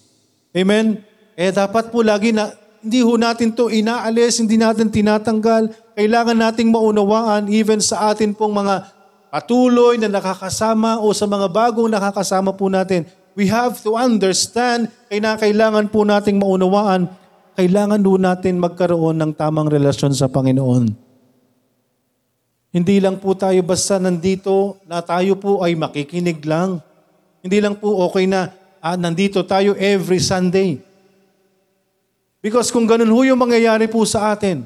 Amen? 0.50 0.98
Eh 1.38 1.54
dapat 1.54 1.94
po 1.94 2.02
lagi 2.02 2.34
na, 2.34 2.50
hindi 2.82 2.98
ho 2.98 3.14
natin 3.14 3.54
to 3.54 3.70
inaalis, 3.70 4.42
hindi 4.42 4.58
natin 4.58 4.90
tinatanggal. 4.90 5.70
Kailangan 5.94 6.34
nating 6.34 6.74
maunawaan 6.74 7.46
even 7.46 7.78
sa 7.78 8.10
atin 8.10 8.34
pong 8.34 8.58
mga 8.58 8.90
patuloy 9.30 10.02
na 10.02 10.10
nakakasama 10.10 10.98
o 10.98 11.14
sa 11.14 11.30
mga 11.30 11.46
bagong 11.46 11.86
nakakasama 11.86 12.50
po 12.50 12.66
natin. 12.66 13.06
We 13.38 13.46
have 13.46 13.78
to 13.86 13.94
understand, 13.94 14.90
kaya 15.06 15.38
kailangan 15.38 15.94
po 15.94 16.02
nating 16.02 16.42
maunawaan, 16.42 17.06
kailangan 17.54 18.02
po 18.02 18.18
natin 18.18 18.58
magkaroon 18.58 19.14
ng 19.22 19.32
tamang 19.38 19.70
relasyon 19.70 20.10
sa 20.10 20.26
Panginoon. 20.26 21.11
Hindi 22.72 23.04
lang 23.04 23.20
po 23.20 23.36
tayo 23.36 23.60
basta 23.60 24.00
nandito 24.00 24.80
na 24.88 25.04
tayo 25.04 25.36
po 25.36 25.60
ay 25.60 25.76
makikinig 25.76 26.40
lang. 26.48 26.80
Hindi 27.44 27.60
lang 27.60 27.76
po 27.76 28.08
okay 28.08 28.24
na 28.24 28.48
ah, 28.80 28.96
nandito 28.96 29.44
tayo 29.44 29.76
every 29.76 30.16
Sunday. 30.18 30.80
Because 32.40 32.72
kung 32.72 32.88
ganun 32.88 33.12
ho 33.12 33.20
yung 33.22 33.38
mangyayari 33.38 33.86
po 33.92 34.00
sa 34.08 34.32
atin, 34.32 34.64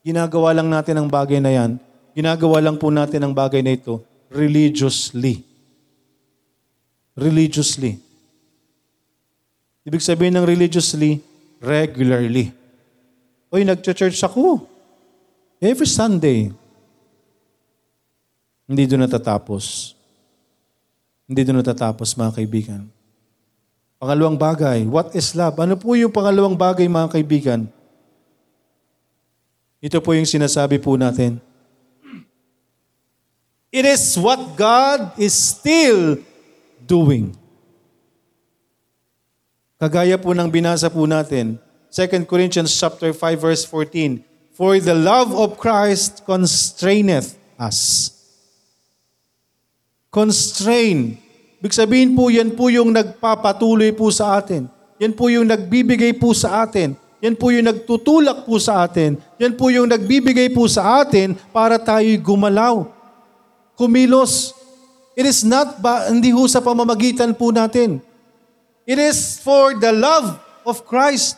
ginagawa 0.00 0.56
lang 0.56 0.72
natin 0.72 0.98
ang 0.98 1.06
bagay 1.06 1.38
na 1.38 1.52
yan, 1.52 1.70
ginagawa 2.16 2.58
lang 2.64 2.80
po 2.80 2.88
natin 2.88 3.22
ang 3.22 3.36
bagay 3.36 3.60
na 3.60 3.76
ito 3.76 4.00
religiously. 4.32 5.44
Religiously. 7.12 8.00
Ibig 9.84 10.00
sabihin 10.00 10.34
ng 10.40 10.48
religiously, 10.48 11.20
regularly. 11.60 12.50
Uy, 13.52 13.68
nag-church 13.68 14.16
ako. 14.24 14.64
Every 15.60 15.86
Sunday. 15.86 16.59
Hindi 18.70 18.86
doon 18.86 19.02
natatapos. 19.02 19.98
Hindi 21.26 21.42
doon 21.42 21.58
natatapos, 21.58 22.14
mga 22.14 22.38
kaibigan. 22.38 22.86
Pangalawang 23.98 24.38
bagay, 24.38 24.86
what 24.86 25.10
is 25.18 25.34
love? 25.34 25.58
Ano 25.58 25.74
po 25.74 25.98
yung 25.98 26.14
pangalawang 26.14 26.54
bagay, 26.54 26.86
mga 26.86 27.10
kaibigan? 27.10 27.66
Ito 29.82 29.98
po 29.98 30.14
yung 30.14 30.28
sinasabi 30.28 30.78
po 30.78 30.94
natin. 30.94 31.42
It 33.74 33.82
is 33.82 34.14
what 34.14 34.38
God 34.54 35.18
is 35.18 35.34
still 35.34 36.22
doing. 36.86 37.34
Kagaya 39.82 40.14
po 40.14 40.30
ng 40.30 40.46
binasa 40.46 40.86
po 40.86 41.10
natin, 41.10 41.58
2 41.90 42.22
Corinthians 42.22 42.70
chapter 42.70 43.10
5 43.10 43.18
verse 43.34 43.66
14, 43.66 44.22
For 44.54 44.78
the 44.78 44.94
love 44.94 45.34
of 45.34 45.58
Christ 45.58 46.22
constraineth 46.22 47.34
us 47.58 48.19
constrain. 50.10 51.14
Big 51.62 51.70
sabihin 51.70 52.18
po, 52.18 52.28
yan 52.28 52.52
po 52.58 52.66
yung 52.66 52.90
nagpapatuloy 52.90 53.94
po 53.94 54.10
sa 54.10 54.42
atin. 54.42 54.66
Yan 54.98 55.14
po 55.14 55.30
yung 55.30 55.46
nagbibigay 55.46 56.12
po 56.18 56.34
sa 56.34 56.66
atin. 56.66 56.98
Yan 57.22 57.38
po 57.38 57.54
yung 57.54 57.70
nagtutulak 57.70 58.44
po 58.44 58.58
sa 58.58 58.84
atin. 58.84 59.16
Yan 59.38 59.54
po 59.54 59.70
yung 59.70 59.86
nagbibigay 59.86 60.50
po 60.50 60.66
sa 60.66 61.04
atin 61.04 61.38
para 61.54 61.78
tayo'y 61.78 62.18
gumalaw. 62.18 62.90
Kumilos. 63.78 64.52
It 65.14 65.28
is 65.28 65.44
not 65.44 65.78
ba, 65.78 66.08
hindi 66.08 66.32
ho 66.32 66.42
sa 66.48 66.64
pamamagitan 66.64 67.36
po 67.36 67.52
natin. 67.54 68.00
It 68.88 68.98
is 68.98 69.38
for 69.38 69.76
the 69.76 69.92
love 69.92 70.40
of 70.64 70.82
Christ. 70.88 71.36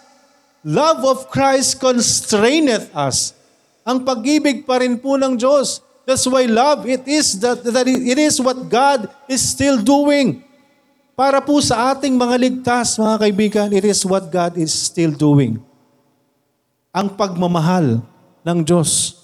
Love 0.63 1.03
of 1.03 1.19
Christ 1.29 1.83
constraineth 1.83 2.89
us. 2.95 3.35
Ang 3.83 4.07
pag-ibig 4.07 4.63
pa 4.63 4.79
rin 4.79 4.95
po 4.97 5.19
ng 5.19 5.35
Diyos. 5.35 5.83
That's 6.03 6.27
why 6.27 6.51
love, 6.51 6.83
it 6.91 7.07
is 7.07 7.39
that, 7.39 7.63
that 7.63 7.87
it 7.87 8.19
is 8.19 8.43
what 8.43 8.59
God 8.67 9.07
is 9.31 9.39
still 9.39 9.79
doing. 9.79 10.43
Para 11.15 11.39
po 11.39 11.63
sa 11.63 11.95
ating 11.95 12.19
mga 12.19 12.37
ligtas, 12.41 12.99
mga 12.99 13.17
kaibigan, 13.23 13.69
it 13.71 13.87
is 13.87 14.03
what 14.03 14.27
God 14.27 14.59
is 14.59 14.75
still 14.75 15.15
doing. 15.15 15.63
Ang 16.91 17.15
pagmamahal 17.15 18.03
ng 18.43 18.59
Diyos, 18.67 19.15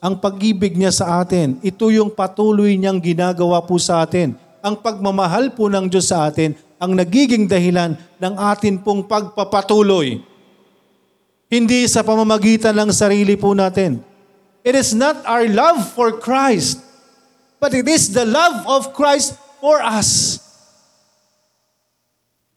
ang 0.00 0.16
pag-ibig 0.16 0.72
niya 0.72 0.90
sa 0.90 1.20
atin, 1.20 1.60
ito 1.60 1.92
yung 1.92 2.08
patuloy 2.08 2.80
niyang 2.80 2.98
ginagawa 2.98 3.60
po 3.60 3.76
sa 3.76 4.00
atin. 4.00 4.34
Ang 4.64 4.80
pagmamahal 4.80 5.52
po 5.52 5.68
ng 5.68 5.86
Diyos 5.86 6.08
sa 6.08 6.30
atin, 6.30 6.56
ang 6.80 6.96
nagiging 6.96 7.46
dahilan 7.46 7.94
ng 8.18 8.34
atin 8.40 8.80
pong 8.80 9.06
pagpapatuloy. 9.06 10.18
Hindi 11.52 11.84
sa 11.86 12.00
pamamagitan 12.00 12.72
ng 12.72 12.90
sarili 12.90 13.36
po 13.36 13.52
natin. 13.52 14.00
It 14.62 14.78
is 14.78 14.94
not 14.94 15.26
our 15.26 15.46
love 15.50 15.82
for 15.90 16.22
Christ, 16.22 16.78
but 17.58 17.74
it 17.74 17.86
is 17.90 18.14
the 18.14 18.22
love 18.22 18.62
of 18.66 18.94
Christ 18.94 19.34
for 19.58 19.82
us. 19.82 20.38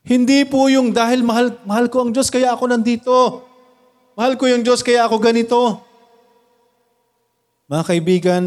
Hindi 0.05 0.45
po 0.45 0.69
yung 0.69 0.93
dahil 0.93 1.25
mahal, 1.25 1.57
mahal 1.65 1.89
ko 1.89 2.05
ang 2.05 2.13
Diyos 2.13 2.29
kaya 2.29 2.53
ako 2.53 2.69
nandito. 2.69 3.41
Mahal 4.13 4.37
ko 4.37 4.45
yung 4.45 4.61
Diyos 4.61 4.85
kaya 4.85 5.09
ako 5.09 5.17
ganito. 5.17 5.81
Mga 7.65 7.83
kaibigan, 7.89 8.43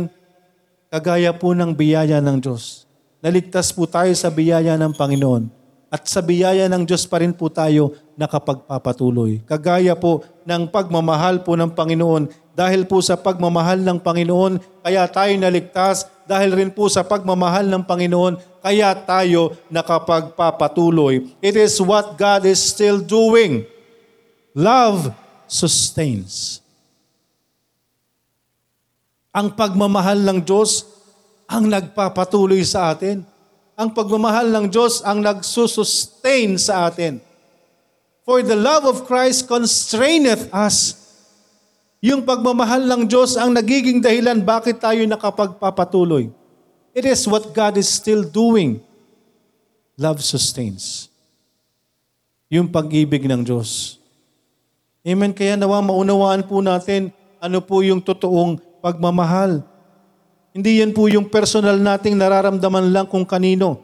kagaya 0.86 1.34
po 1.34 1.50
ng 1.58 1.74
biyaya 1.74 2.22
ng 2.22 2.38
Diyos. 2.38 2.86
Naligtas 3.18 3.74
po 3.74 3.90
tayo 3.90 4.14
sa 4.14 4.30
biyaya 4.30 4.78
ng 4.78 4.94
Panginoon. 4.94 5.50
At 5.90 6.06
sa 6.06 6.22
biyaya 6.22 6.70
ng 6.70 6.86
Diyos 6.86 7.08
pa 7.10 7.18
rin 7.18 7.34
po 7.34 7.50
tayo 7.50 7.98
nakapagpapatuloy. 8.14 9.42
Kagaya 9.42 9.98
po 9.98 10.22
ng 10.46 10.70
pagmamahal 10.70 11.42
po 11.42 11.58
ng 11.58 11.74
Panginoon. 11.74 12.47
Dahil 12.58 12.90
po 12.90 12.98
sa 12.98 13.14
pagmamahal 13.14 13.86
ng 13.86 14.02
Panginoon, 14.02 14.58
kaya 14.82 15.06
tayo 15.06 15.30
naligtas. 15.38 16.10
Dahil 16.26 16.58
rin 16.58 16.74
po 16.74 16.90
sa 16.90 17.06
pagmamahal 17.06 17.70
ng 17.70 17.86
Panginoon, 17.86 18.34
kaya 18.58 18.98
tayo 18.98 19.54
nakapagpapatuloy. 19.70 21.38
It 21.38 21.54
is 21.54 21.78
what 21.78 22.18
God 22.18 22.42
is 22.50 22.58
still 22.58 22.98
doing. 22.98 23.62
Love 24.58 25.14
sustains. 25.46 26.58
Ang 29.30 29.54
pagmamahal 29.54 30.18
ng 30.26 30.42
Diyos 30.42 30.82
ang 31.46 31.70
nagpapatuloy 31.70 32.66
sa 32.66 32.90
atin. 32.90 33.22
Ang 33.78 33.94
pagmamahal 33.94 34.50
ng 34.50 34.66
Diyos 34.66 34.98
ang 35.06 35.22
nagsusustain 35.22 36.58
sa 36.58 36.90
atin. 36.90 37.22
For 38.26 38.42
the 38.42 38.58
love 38.58 38.82
of 38.82 39.06
Christ 39.06 39.46
constraineth 39.46 40.50
us. 40.50 41.07
Yung 41.98 42.22
pagmamahal 42.22 42.86
ng 42.86 43.02
Diyos 43.10 43.34
ang 43.34 43.50
nagiging 43.50 43.98
dahilan 43.98 44.38
bakit 44.38 44.78
tayo 44.78 45.02
nakapagpapatuloy. 45.02 46.30
It 46.94 47.02
is 47.02 47.26
what 47.26 47.50
God 47.50 47.74
is 47.74 47.90
still 47.90 48.22
doing. 48.22 48.78
Love 49.98 50.22
sustains. 50.22 51.10
Yung 52.46 52.70
pag-ibig 52.70 53.26
ng 53.26 53.42
Diyos. 53.42 53.98
Amen. 55.02 55.34
Kaya 55.34 55.58
nawa 55.58 55.82
maunawaan 55.82 56.46
po 56.46 56.62
natin 56.62 57.10
ano 57.42 57.58
po 57.58 57.82
yung 57.82 57.98
totoong 57.98 58.62
pagmamahal. 58.78 59.66
Hindi 60.54 60.82
yan 60.82 60.94
po 60.94 61.10
yung 61.10 61.26
personal 61.26 61.78
nating 61.78 62.14
nararamdaman 62.14 62.94
lang 62.94 63.06
kung 63.10 63.26
kanino. 63.26 63.82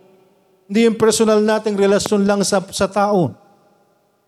Hindi 0.70 0.86
yung 0.86 0.96
personal 0.96 1.42
nating 1.42 1.76
relasyon 1.76 2.24
lang 2.24 2.40
sa, 2.46 2.62
sa 2.70 2.86
tao. 2.86 3.43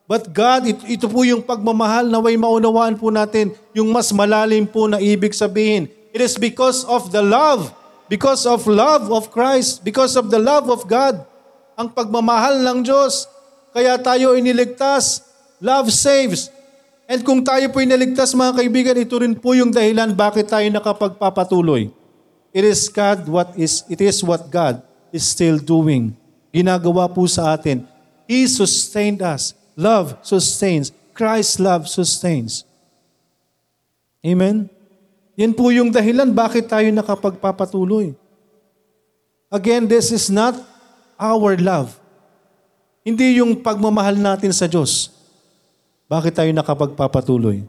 But 0.06 0.30
God, 0.30 0.70
ito, 0.70 0.82
ito 0.86 1.06
po 1.10 1.26
yung 1.26 1.42
pagmamahal 1.42 2.06
na 2.06 2.22
way 2.22 2.38
maunawaan 2.38 2.94
po 2.94 3.10
natin 3.10 3.50
yung 3.74 3.90
mas 3.90 4.14
malalim 4.14 4.62
po 4.62 4.86
na 4.86 5.02
ibig 5.02 5.34
sabihin. 5.34 5.90
It 6.14 6.22
is 6.22 6.38
because 6.38 6.86
of 6.86 7.10
the 7.10 7.20
love, 7.20 7.74
because 8.06 8.46
of 8.46 8.70
love 8.70 9.10
of 9.10 9.34
Christ, 9.34 9.82
because 9.82 10.14
of 10.14 10.30
the 10.30 10.38
love 10.38 10.70
of 10.70 10.86
God. 10.86 11.26
Ang 11.74 11.90
pagmamahal 11.90 12.62
ng 12.62 12.86
Diyos. 12.86 13.26
Kaya 13.74 13.98
tayo 13.98 14.38
iniligtas. 14.38 15.26
Love 15.58 15.90
saves. 15.90 16.54
And 17.10 17.26
kung 17.26 17.42
tayo 17.42 17.66
po 17.74 17.82
inaligtas 17.82 18.30
mga 18.32 18.62
kaibigan, 18.62 18.96
ito 18.96 19.18
rin 19.18 19.34
po 19.34 19.58
yung 19.58 19.74
dahilan 19.74 20.14
bakit 20.14 20.46
tayo 20.46 20.64
nakapagpapatuloy. 20.70 21.90
It 22.54 22.64
is 22.64 22.88
God 22.88 23.26
what 23.28 23.52
is 23.58 23.84
it 23.90 24.00
is 24.00 24.22
what 24.22 24.48
God 24.48 24.80
is 25.10 25.26
still 25.26 25.58
doing. 25.60 26.14
Ginagawa 26.54 27.10
po 27.10 27.26
sa 27.28 27.52
atin. 27.52 27.84
He 28.24 28.48
sustained 28.48 29.20
us. 29.20 29.52
Love 29.76 30.16
sustains. 30.24 30.90
Christ's 31.12 31.60
love 31.60 31.84
sustains. 31.84 32.64
Amen? 34.24 34.72
Yan 35.36 35.52
po 35.52 35.68
yung 35.68 35.92
dahilan 35.92 36.32
bakit 36.32 36.66
tayo 36.66 36.88
nakapagpapatuloy. 36.88 38.16
Again, 39.52 39.84
this 39.84 40.08
is 40.10 40.32
not 40.32 40.56
our 41.20 41.54
love. 41.60 41.92
Hindi 43.04 43.38
yung 43.38 43.60
pagmamahal 43.60 44.16
natin 44.16 44.50
sa 44.50 44.66
Diyos. 44.66 45.12
Bakit 46.08 46.32
tayo 46.34 46.50
nakapagpapatuloy? 46.50 47.62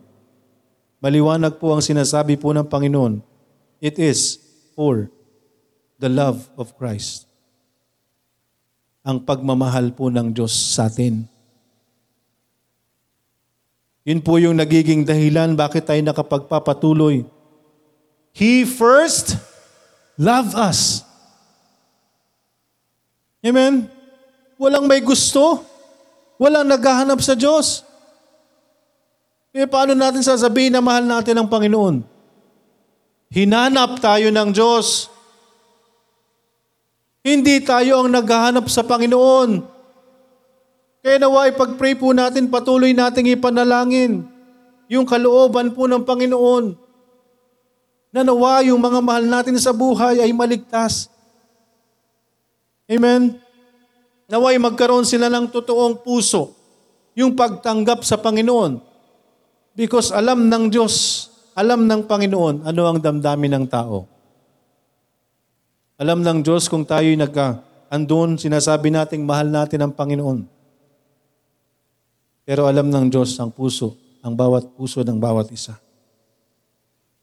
Maliwanag 0.98 1.62
po 1.62 1.76
ang 1.76 1.84
sinasabi 1.84 2.40
po 2.40 2.56
ng 2.56 2.66
Panginoon. 2.66 3.22
It 3.78 4.02
is 4.02 4.42
for 4.74 5.12
the 6.02 6.10
love 6.10 6.50
of 6.58 6.74
Christ. 6.74 7.30
Ang 9.06 9.22
pagmamahal 9.22 9.94
po 9.94 10.10
ng 10.10 10.34
Diyos 10.34 10.56
sa 10.56 10.90
atin. 10.90 11.37
Yun 14.08 14.24
po 14.24 14.40
yung 14.40 14.56
nagiging 14.56 15.04
dahilan 15.04 15.52
bakit 15.60 15.84
tayo 15.84 16.00
nakapagpapatuloy. 16.00 17.28
He 18.32 18.64
first 18.64 19.36
loved 20.16 20.56
us. 20.56 21.04
Amen? 23.44 23.92
Walang 24.56 24.88
may 24.88 25.04
gusto. 25.04 25.60
Walang 26.40 26.72
naghahanap 26.72 27.20
sa 27.20 27.36
Diyos. 27.36 27.84
Eh, 29.52 29.68
paano 29.68 29.92
natin 29.92 30.24
sasabihin 30.24 30.72
na 30.72 30.80
mahal 30.80 31.04
natin 31.04 31.36
ang 31.36 31.52
Panginoon? 31.52 32.06
Hinanap 33.28 34.00
tayo 34.00 34.32
ng 34.32 34.50
Diyos. 34.56 35.12
Hindi 37.28 37.60
tayo 37.60 38.06
ang 38.06 38.16
naghahanap 38.16 38.72
sa 38.72 38.88
Panginoon. 38.88 39.77
Kaya 41.08 41.24
nawa 41.24 41.48
ipag-pray 41.48 41.96
po 41.96 42.12
natin, 42.12 42.52
patuloy 42.52 42.92
nating 42.92 43.32
ipanalangin 43.32 44.28
yung 44.92 45.08
kalooban 45.08 45.72
po 45.72 45.88
ng 45.88 46.04
Panginoon. 46.04 46.76
Na 48.12 48.28
nawa 48.28 48.60
yung 48.68 48.76
mga 48.76 49.00
mahal 49.00 49.24
natin 49.24 49.56
sa 49.56 49.72
buhay 49.72 50.20
ay 50.20 50.36
maligtas. 50.36 51.08
Amen? 52.92 53.40
Naway 54.28 54.60
magkaroon 54.60 55.08
sila 55.08 55.32
ng 55.32 55.48
totoong 55.48 56.04
puso, 56.04 56.52
yung 57.16 57.40
pagtanggap 57.40 58.04
sa 58.04 58.20
Panginoon. 58.20 58.84
Because 59.80 60.12
alam 60.12 60.52
ng 60.52 60.68
Diyos, 60.68 61.32
alam 61.56 61.88
ng 61.88 62.04
Panginoon 62.04 62.68
ano 62.68 62.82
ang 62.84 63.00
damdamin 63.00 63.56
ng 63.56 63.66
tao. 63.72 64.04
Alam 65.96 66.20
ng 66.20 66.44
Diyos 66.44 66.68
kung 66.68 66.84
tayo'y 66.84 67.16
nagka, 67.16 67.64
andun, 67.88 68.36
sinasabi 68.36 68.92
nating 68.92 69.24
mahal 69.24 69.48
natin 69.48 69.88
ang 69.88 69.96
Panginoon. 69.96 70.57
Pero 72.48 72.64
alam 72.64 72.88
ng 72.88 73.12
Diyos 73.12 73.36
ang 73.44 73.52
puso, 73.52 74.00
ang 74.24 74.32
bawat 74.32 74.72
puso 74.80 75.04
ng 75.04 75.20
bawat 75.20 75.52
isa. 75.52 75.76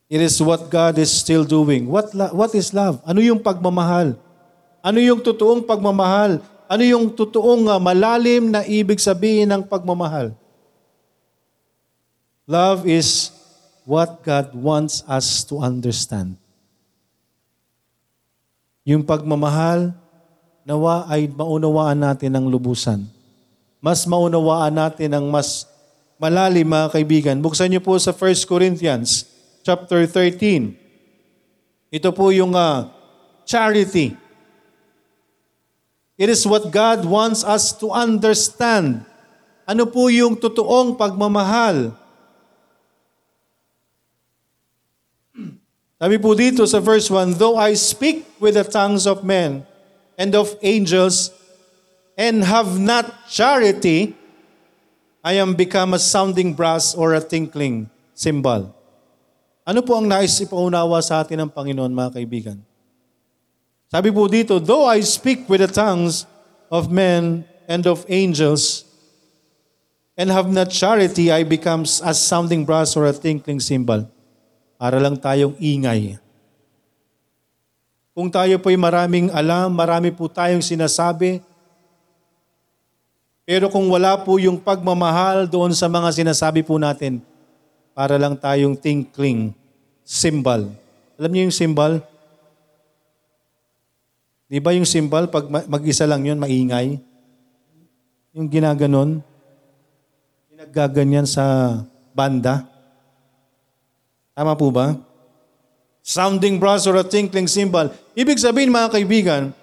It 0.04 0.20
is 0.20 0.36
what 0.44 0.68
God 0.68 1.00
is 1.00 1.08
still 1.08 1.48
doing. 1.48 1.88
What, 1.88 2.12
what 2.36 2.52
is 2.52 2.76
love? 2.76 3.00
Ano 3.08 3.24
yung 3.24 3.40
pagmamahal? 3.40 4.20
Ano 4.84 5.00
yung 5.00 5.24
totoong 5.24 5.64
pagmamahal? 5.64 6.44
Ano 6.68 6.82
yung 6.84 7.08
totoong 7.08 7.72
uh, 7.72 7.80
malalim 7.80 8.52
na 8.52 8.68
ibig 8.68 9.00
sabihin 9.00 9.48
ng 9.48 9.64
pagmamahal? 9.64 10.36
Love 12.44 12.84
is 12.84 13.32
what 13.88 14.20
God 14.20 14.52
wants 14.52 15.00
us 15.08 15.40
to 15.48 15.56
understand. 15.64 16.36
Yung 18.84 19.00
pagmamahal, 19.00 19.96
nawa 20.68 21.08
ay 21.08 21.28
maunawaan 21.32 21.96
natin 21.96 22.32
ng 22.36 22.44
lubusan. 22.48 23.04
Mas 23.84 24.08
maunawaan 24.08 24.72
natin 24.72 25.12
ng 25.12 25.28
mas 25.28 25.68
malalim 26.16 26.64
mga 26.64 26.88
kaibigan. 26.88 27.36
Buksan 27.36 27.68
niyo 27.68 27.84
po 27.84 28.00
sa 28.00 28.16
1 28.16 28.48
Corinthians 28.48 29.28
chapter 29.60 30.08
13. 30.08 30.72
Ito 31.92 32.08
po 32.16 32.32
yung 32.32 32.56
uh, 32.56 32.88
charity. 33.44 34.16
It 36.16 36.32
is 36.32 36.48
what 36.48 36.72
God 36.72 37.04
wants 37.04 37.44
us 37.44 37.76
to 37.76 37.92
understand. 37.92 39.04
Ano 39.68 39.84
po 39.84 40.08
yung 40.08 40.40
totoong 40.40 40.96
pagmamahal? 40.96 41.92
Sabi 46.00 46.16
po 46.16 46.32
dito 46.32 46.64
sa 46.64 46.80
verse 46.80 47.12
1, 47.12 47.36
Though 47.36 47.60
I 47.60 47.76
speak 47.76 48.24
with 48.40 48.56
the 48.56 48.64
tongues 48.64 49.04
of 49.04 49.28
men 49.28 49.68
and 50.16 50.32
of 50.32 50.56
angels 50.64 51.36
and 52.14 52.46
have 52.46 52.78
not 52.78 53.26
charity, 53.26 54.14
I 55.24 55.40
am 55.40 55.56
become 55.56 55.94
a 55.94 56.00
sounding 56.02 56.54
brass 56.54 56.94
or 56.94 57.14
a 57.14 57.22
tinkling 57.22 57.90
cymbal. 58.12 58.70
Ano 59.64 59.80
po 59.80 59.96
ang 59.96 60.04
nais 60.04 60.36
ipaunawa 60.44 61.00
sa 61.00 61.24
atin 61.24 61.40
ng 61.40 61.50
Panginoon, 61.50 61.88
mga 61.88 62.20
kaibigan? 62.20 62.58
Sabi 63.88 64.12
po 64.12 64.28
dito, 64.28 64.60
Though 64.60 64.84
I 64.84 65.00
speak 65.00 65.48
with 65.48 65.64
the 65.64 65.70
tongues 65.72 66.28
of 66.68 66.92
men 66.92 67.48
and 67.64 67.88
of 67.88 68.04
angels 68.12 68.84
and 70.20 70.28
have 70.28 70.52
not 70.52 70.68
charity, 70.68 71.32
I 71.32 71.48
become 71.48 71.88
as 71.88 72.20
sounding 72.20 72.68
brass 72.68 72.92
or 72.92 73.08
a 73.08 73.16
tinkling 73.16 73.64
cymbal. 73.64 74.04
Para 74.76 75.00
lang 75.00 75.16
tayong 75.16 75.56
ingay. 75.56 76.20
Kung 78.12 78.28
tayo 78.28 78.60
po'y 78.60 78.76
maraming 78.76 79.32
alam, 79.32 79.72
marami 79.72 80.12
po 80.12 80.28
tayong 80.28 80.62
sinasabi, 80.62 81.40
pero 83.44 83.68
kung 83.68 83.92
wala 83.92 84.16
po 84.24 84.40
yung 84.40 84.56
pagmamahal 84.56 85.44
doon 85.44 85.76
sa 85.76 85.84
mga 85.84 86.08
sinasabi 86.16 86.64
po 86.64 86.80
natin, 86.80 87.20
para 87.94 88.18
lang 88.18 88.34
tayong 88.34 88.74
tinkling 88.74 89.54
symbol. 90.02 90.66
Alam 91.14 91.30
niyo 91.30 91.42
yung 91.46 91.54
symbol? 91.54 92.02
Di 94.50 94.58
ba 94.58 94.74
yung 94.74 94.84
symbol, 94.84 95.30
pag 95.30 95.46
mag-isa 95.46 96.04
lang 96.04 96.26
yun, 96.26 96.36
maingay? 96.36 96.98
Yung 98.34 98.50
ginaganon, 98.50 99.22
ginagaganyan 100.50 101.24
sa 101.24 101.78
banda. 102.10 102.66
Tama 104.34 104.58
po 104.58 104.74
ba? 104.74 104.98
Sounding 106.02 106.58
brass 106.58 106.84
or 106.90 106.98
a 106.98 107.06
tinkling 107.06 107.46
cymbal. 107.46 107.94
Ibig 108.18 108.42
sabihin 108.42 108.74
mga 108.74 108.90
kaibigan, 108.90 109.54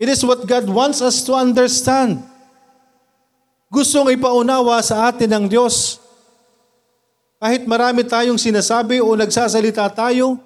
it 0.00 0.08
is 0.08 0.24
what 0.24 0.44
God 0.48 0.68
wants 0.68 1.00
us 1.00 1.24
to 1.28 1.32
understand. 1.36 2.22
Gustong 3.72 4.12
ipaunawa 4.12 4.80
sa 4.84 5.08
atin 5.08 5.32
ng 5.32 5.44
Diyos. 5.48 5.96
Kahit 7.42 7.64
marami 7.66 8.04
tayong 8.04 8.38
sinasabi 8.38 9.00
o 9.02 9.16
nagsasalita 9.16 9.88
tayo, 9.90 10.38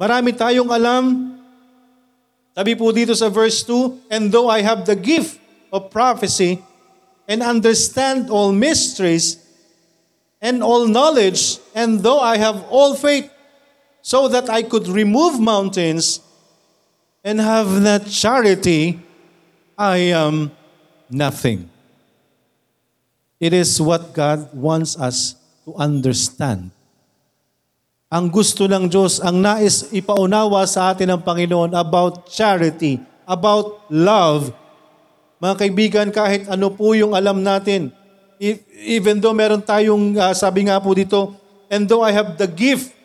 marami 0.00 0.32
tayong 0.32 0.70
alam. 0.70 1.36
Sabi 2.56 2.72
po 2.72 2.88
dito 2.94 3.12
sa 3.12 3.28
verse 3.28 3.60
2, 3.66 4.08
And 4.08 4.32
though 4.32 4.48
I 4.48 4.64
have 4.64 4.88
the 4.88 4.96
gift 4.96 5.36
of 5.68 5.92
prophecy 5.92 6.64
and 7.28 7.44
understand 7.44 8.32
all 8.32 8.54
mysteries 8.54 9.42
and 10.40 10.62
all 10.64 10.88
knowledge, 10.88 11.58
and 11.76 12.00
though 12.00 12.22
I 12.22 12.38
have 12.38 12.64
all 12.72 12.96
faith, 12.96 13.28
so 14.06 14.30
that 14.30 14.46
I 14.46 14.62
could 14.62 14.86
remove 14.86 15.42
mountains 15.42 16.22
and 17.26 17.42
have 17.42 17.66
not 17.82 18.06
charity, 18.06 19.02
I 19.74 20.14
am 20.14 20.54
nothing. 21.10 21.66
It 23.42 23.50
is 23.50 23.82
what 23.82 24.14
God 24.14 24.54
wants 24.54 24.94
us 24.94 25.34
to 25.66 25.74
understand. 25.74 26.70
Ang 28.06 28.30
gusto 28.30 28.70
ng 28.70 28.86
Diyos, 28.86 29.18
ang 29.18 29.42
nais 29.42 29.90
ipaunawa 29.90 30.62
sa 30.70 30.94
atin 30.94 31.18
ng 31.18 31.20
Panginoon 31.26 31.74
about 31.74 32.30
charity, 32.30 33.02
about 33.26 33.82
love. 33.90 34.54
Mga 35.42 35.54
kaibigan, 35.58 36.08
kahit 36.14 36.46
ano 36.46 36.70
po 36.70 36.94
yung 36.94 37.12
alam 37.12 37.42
natin, 37.42 37.90
even 38.86 39.18
though 39.18 39.34
meron 39.34 39.60
tayong, 39.60 40.14
uh, 40.14 40.30
sabi 40.30 40.70
nga 40.70 40.78
po 40.78 40.94
dito, 40.94 41.34
and 41.66 41.90
though 41.90 42.06
I 42.06 42.14
have 42.14 42.38
the 42.38 42.48
gift, 42.48 42.95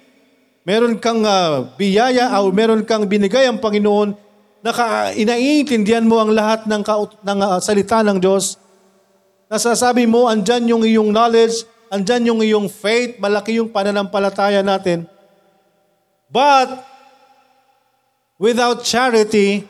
meron 0.61 0.97
kang 1.01 1.25
uh, 1.25 1.73
biyaya 1.73 2.29
o 2.41 2.53
meron 2.53 2.85
kang 2.85 3.05
binigay 3.09 3.49
ang 3.49 3.57
Panginoon, 3.57 4.13
naka, 4.61 5.13
inaiintindihan 5.17 6.05
mo 6.05 6.21
ang 6.21 6.29
lahat 6.29 6.69
ng, 6.69 6.81
ka, 6.85 6.95
ng 7.25 7.39
uh, 7.41 7.57
salita 7.57 8.05
ng 8.05 8.21
Diyos, 8.21 8.61
nasasabi 9.49 10.05
mo, 10.05 10.29
andyan 10.29 10.69
yung 10.69 10.83
iyong 10.85 11.09
knowledge, 11.09 11.65
andyan 11.89 12.29
yung 12.29 12.39
iyong 12.45 12.67
faith, 12.69 13.17
malaki 13.17 13.57
yung 13.57 13.73
pananampalataya 13.73 14.61
natin. 14.61 15.09
But, 16.31 16.85
without 18.37 18.85
charity, 18.85 19.67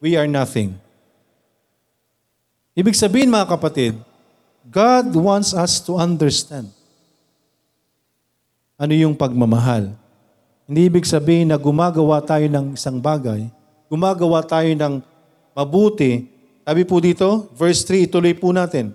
we 0.00 0.16
are 0.16 0.26
nothing. 0.26 0.80
Ibig 2.74 2.98
sabihin 2.98 3.30
mga 3.30 3.54
kapatid, 3.54 3.94
God 4.66 5.12
wants 5.14 5.54
us 5.54 5.78
to 5.84 5.94
understand 5.94 6.72
ano 8.84 8.92
yung 8.92 9.16
pagmamahal. 9.16 9.96
Hindi 10.68 10.80
ibig 10.92 11.08
sabihin 11.08 11.48
na 11.48 11.56
gumagawa 11.56 12.20
tayo 12.20 12.44
ng 12.44 12.76
isang 12.76 13.00
bagay, 13.00 13.48
gumagawa 13.88 14.44
tayo 14.44 14.68
ng 14.68 15.00
mabuti. 15.56 16.28
Sabi 16.64 16.84
po 16.84 17.00
dito, 17.00 17.48
verse 17.56 17.80
3, 17.84 18.08
ituloy 18.08 18.36
po 18.36 18.52
natin. 18.52 18.92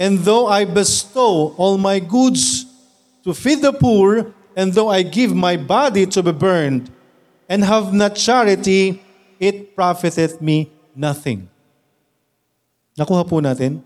And 0.00 0.20
though 0.24 0.48
I 0.48 0.64
bestow 0.64 1.52
all 1.60 1.76
my 1.76 2.00
goods 2.00 2.64
to 3.24 3.32
feed 3.32 3.60
the 3.60 3.72
poor, 3.72 4.32
and 4.56 4.72
though 4.72 4.88
I 4.88 5.04
give 5.04 5.32
my 5.36 5.56
body 5.56 6.08
to 6.12 6.20
be 6.24 6.32
burned, 6.32 6.88
and 7.48 7.60
have 7.64 7.92
not 7.92 8.16
charity, 8.16 9.00
it 9.36 9.76
profiteth 9.76 10.40
me 10.40 10.72
nothing. 10.96 11.48
Nakuha 12.96 13.24
po 13.24 13.40
natin? 13.40 13.84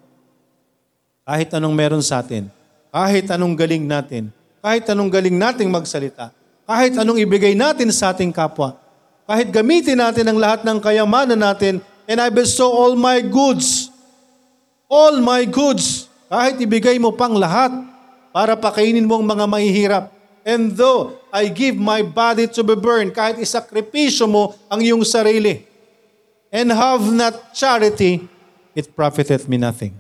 Kahit 1.26 1.50
anong 1.54 1.74
meron 1.74 2.02
sa 2.04 2.22
atin, 2.22 2.48
kahit 2.88 3.26
anong 3.28 3.54
galing 3.58 3.84
natin, 3.84 4.32
kahit 4.58 4.84
anong 4.90 5.10
galing 5.10 5.36
nating 5.36 5.70
magsalita, 5.70 6.34
kahit 6.68 6.98
anong 6.98 7.18
ibigay 7.22 7.56
natin 7.56 7.88
sa 7.94 8.12
ating 8.12 8.34
kapwa, 8.34 8.76
kahit 9.28 9.52
gamitin 9.52 10.00
natin 10.00 10.24
ang 10.28 10.38
lahat 10.40 10.64
ng 10.64 10.78
kayamanan 10.80 11.36
natin, 11.36 11.84
and 12.08 12.18
I 12.18 12.32
bestow 12.32 12.68
all 12.68 12.96
my 12.96 13.20
goods, 13.20 13.92
all 14.88 15.20
my 15.20 15.44
goods, 15.44 16.08
kahit 16.32 16.56
ibigay 16.60 16.96
mo 16.96 17.12
pang 17.12 17.36
lahat 17.36 17.72
para 18.32 18.56
pakainin 18.56 19.04
mo 19.04 19.20
ang 19.20 19.26
mga 19.28 19.44
mahihirap. 19.44 20.04
And 20.48 20.72
though 20.72 21.20
I 21.28 21.52
give 21.52 21.76
my 21.76 22.00
body 22.00 22.48
to 22.56 22.64
be 22.64 22.72
burned, 22.72 23.12
kahit 23.12 23.36
isakripisyo 23.36 24.24
mo 24.24 24.56
ang 24.72 24.80
iyong 24.80 25.04
sarili, 25.04 25.68
and 26.48 26.72
have 26.72 27.04
not 27.12 27.52
charity, 27.52 28.24
it 28.72 28.96
profiteth 28.96 29.44
me 29.44 29.60
nothing. 29.60 29.92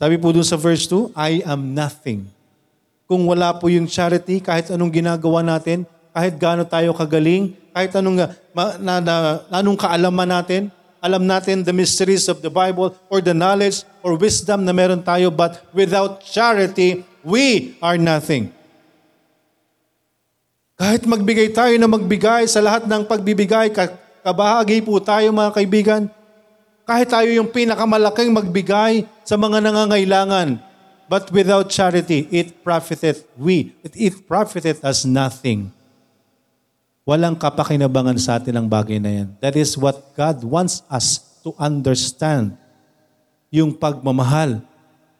Sabi 0.00 0.16
po 0.16 0.32
dun 0.32 0.44
sa 0.44 0.56
verse 0.56 0.84
2, 0.88 1.12
I 1.16 1.44
am 1.44 1.72
nothing. 1.76 2.28
Kung 3.10 3.26
wala 3.26 3.50
po 3.58 3.66
yung 3.66 3.90
charity, 3.90 4.38
kahit 4.38 4.70
anong 4.70 4.94
ginagawa 4.94 5.42
natin, 5.42 5.82
kahit 6.14 6.38
gaano 6.38 6.62
tayo 6.62 6.94
kagaling, 6.94 7.58
kahit 7.74 7.90
anong, 7.98 8.22
ma, 8.54 8.78
na, 8.78 9.02
na, 9.02 9.14
anong 9.50 9.74
kaalaman 9.74 10.30
natin, 10.30 10.70
alam 11.02 11.26
natin 11.26 11.66
the 11.66 11.74
mysteries 11.74 12.30
of 12.30 12.38
the 12.38 12.46
Bible 12.46 12.94
or 13.10 13.18
the 13.18 13.34
knowledge 13.34 13.82
or 14.06 14.14
wisdom 14.14 14.62
na 14.62 14.70
meron 14.70 15.02
tayo, 15.02 15.26
but 15.26 15.58
without 15.74 16.22
charity, 16.22 17.02
we 17.26 17.74
are 17.82 17.98
nothing. 17.98 18.54
Kahit 20.78 21.02
magbigay 21.02 21.50
tayo 21.50 21.74
na 21.82 21.90
magbigay 21.90 22.46
sa 22.46 22.62
lahat 22.62 22.86
ng 22.86 23.10
pagbibigay, 23.10 23.74
kabahagi 24.22 24.86
po 24.86 25.02
tayo 25.02 25.34
mga 25.34 25.50
kaibigan, 25.50 26.02
kahit 26.86 27.10
tayo 27.10 27.26
yung 27.26 27.50
pinakamalaking 27.50 28.30
magbigay 28.30 29.02
sa 29.26 29.34
mga 29.34 29.66
nangangailangan. 29.66 30.69
But 31.10 31.34
without 31.34 31.66
charity, 31.74 32.30
it 32.30 32.62
profiteth 32.62 33.26
we. 33.34 33.74
It, 33.82 33.98
it 33.98 34.14
profiteth 34.30 34.78
us 34.86 35.02
nothing. 35.02 35.74
Walang 37.02 37.34
kapakinabangan 37.34 38.14
sa 38.22 38.38
atin 38.38 38.54
ang 38.54 38.70
bagay 38.70 39.02
na 39.02 39.10
yan. 39.10 39.28
That 39.42 39.58
is 39.58 39.74
what 39.74 40.14
God 40.14 40.38
wants 40.46 40.86
us 40.86 41.18
to 41.42 41.50
understand. 41.58 42.54
Yung 43.50 43.74
pagmamahal. 43.74 44.62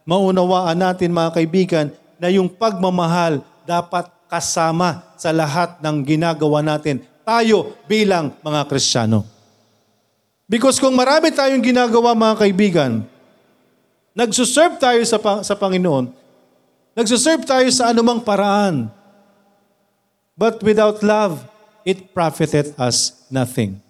Maunawaan 0.07 0.79
natin 0.79 1.11
mga 1.11 1.35
kaibigan 1.35 1.87
na 2.23 2.31
yung 2.31 2.47
pagmamahal 2.47 3.43
dapat 3.67 4.07
kasama 4.31 5.03
sa 5.19 5.35
lahat 5.35 5.83
ng 5.83 6.07
ginagawa 6.07 6.63
natin. 6.63 7.03
Tayo 7.27 7.75
bilang 7.91 8.39
mga 8.47 8.63
Kristiyano. 8.71 9.27
Because 10.47 10.79
kung 10.79 10.95
marami 10.95 11.35
tayong 11.35 11.67
ginagawa 11.67 12.15
mga 12.15 12.47
kaibigan, 12.47 13.03
nagsuserve 14.15 14.77
tayo 14.79 15.01
sa, 15.07 15.19
sa 15.43 15.55
Panginoon, 15.55 16.11
nagsuserve 16.95 17.47
tayo 17.47 17.69
sa 17.71 17.91
anumang 17.91 18.23
paraan, 18.23 18.91
but 20.35 20.61
without 20.63 21.03
love, 21.05 21.45
it 21.85 22.13
profiteth 22.13 22.77
us 22.77 23.27
nothing. 23.33 23.81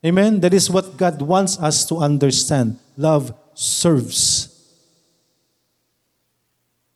Amen? 0.00 0.40
That 0.40 0.56
is 0.56 0.72
what 0.72 0.96
God 0.96 1.20
wants 1.20 1.60
us 1.60 1.84
to 1.92 2.00
understand. 2.00 2.80
Love 2.96 3.36
serves. 3.52 4.48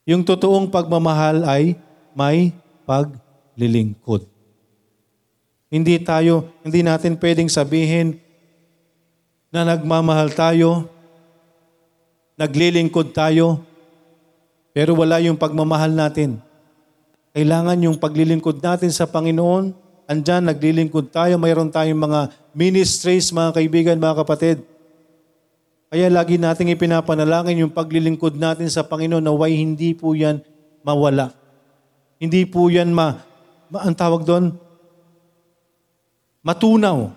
Yung 0.09 0.25
totoong 0.25 0.69
pagmamahal 0.69 1.45
ay 1.45 1.77
may 2.17 2.53
paglilingkod. 2.89 4.25
Hindi 5.69 5.97
tayo, 6.01 6.49
hindi 6.63 6.81
natin 6.85 7.17
pwedeng 7.19 7.49
sabihin 7.49 8.21
na 9.53 9.65
nagmamahal 9.65 10.33
tayo, 10.33 10.89
naglilingkod 12.35 13.15
tayo, 13.15 13.63
pero 14.75 14.95
wala 14.99 15.23
yung 15.23 15.39
pagmamahal 15.39 15.95
natin. 15.95 16.43
Kailangan 17.35 17.79
yung 17.83 17.97
paglilingkod 17.99 18.63
natin 18.63 18.91
sa 18.91 19.07
Panginoon, 19.07 19.75
andyan, 20.07 20.47
naglilingkod 20.47 21.11
tayo, 21.11 21.39
mayroon 21.39 21.71
tayong 21.71 21.99
mga 21.99 22.21
ministries, 22.55 23.35
mga 23.35 23.55
kaibigan, 23.59 23.99
mga 23.99 24.23
kapatid. 24.23 24.63
Kaya 25.95 26.11
lagi 26.11 26.43
nating 26.43 26.75
ipinapanalangin 26.75 27.63
yung 27.67 27.71
paglilingkod 27.71 28.35
natin 28.35 28.67
sa 28.67 28.83
Panginoon 28.83 29.23
na 29.23 29.31
way 29.31 29.55
hindi 29.55 29.95
po 29.95 30.11
yan 30.15 30.43
mawala. 30.83 31.31
Hindi 32.19 32.43
po 32.51 32.67
yan 32.67 32.91
ma, 32.91 33.23
ma 33.71 33.87
ang 33.87 33.95
tawag 33.95 34.27
doon, 34.27 34.59
matunaw 36.43 37.15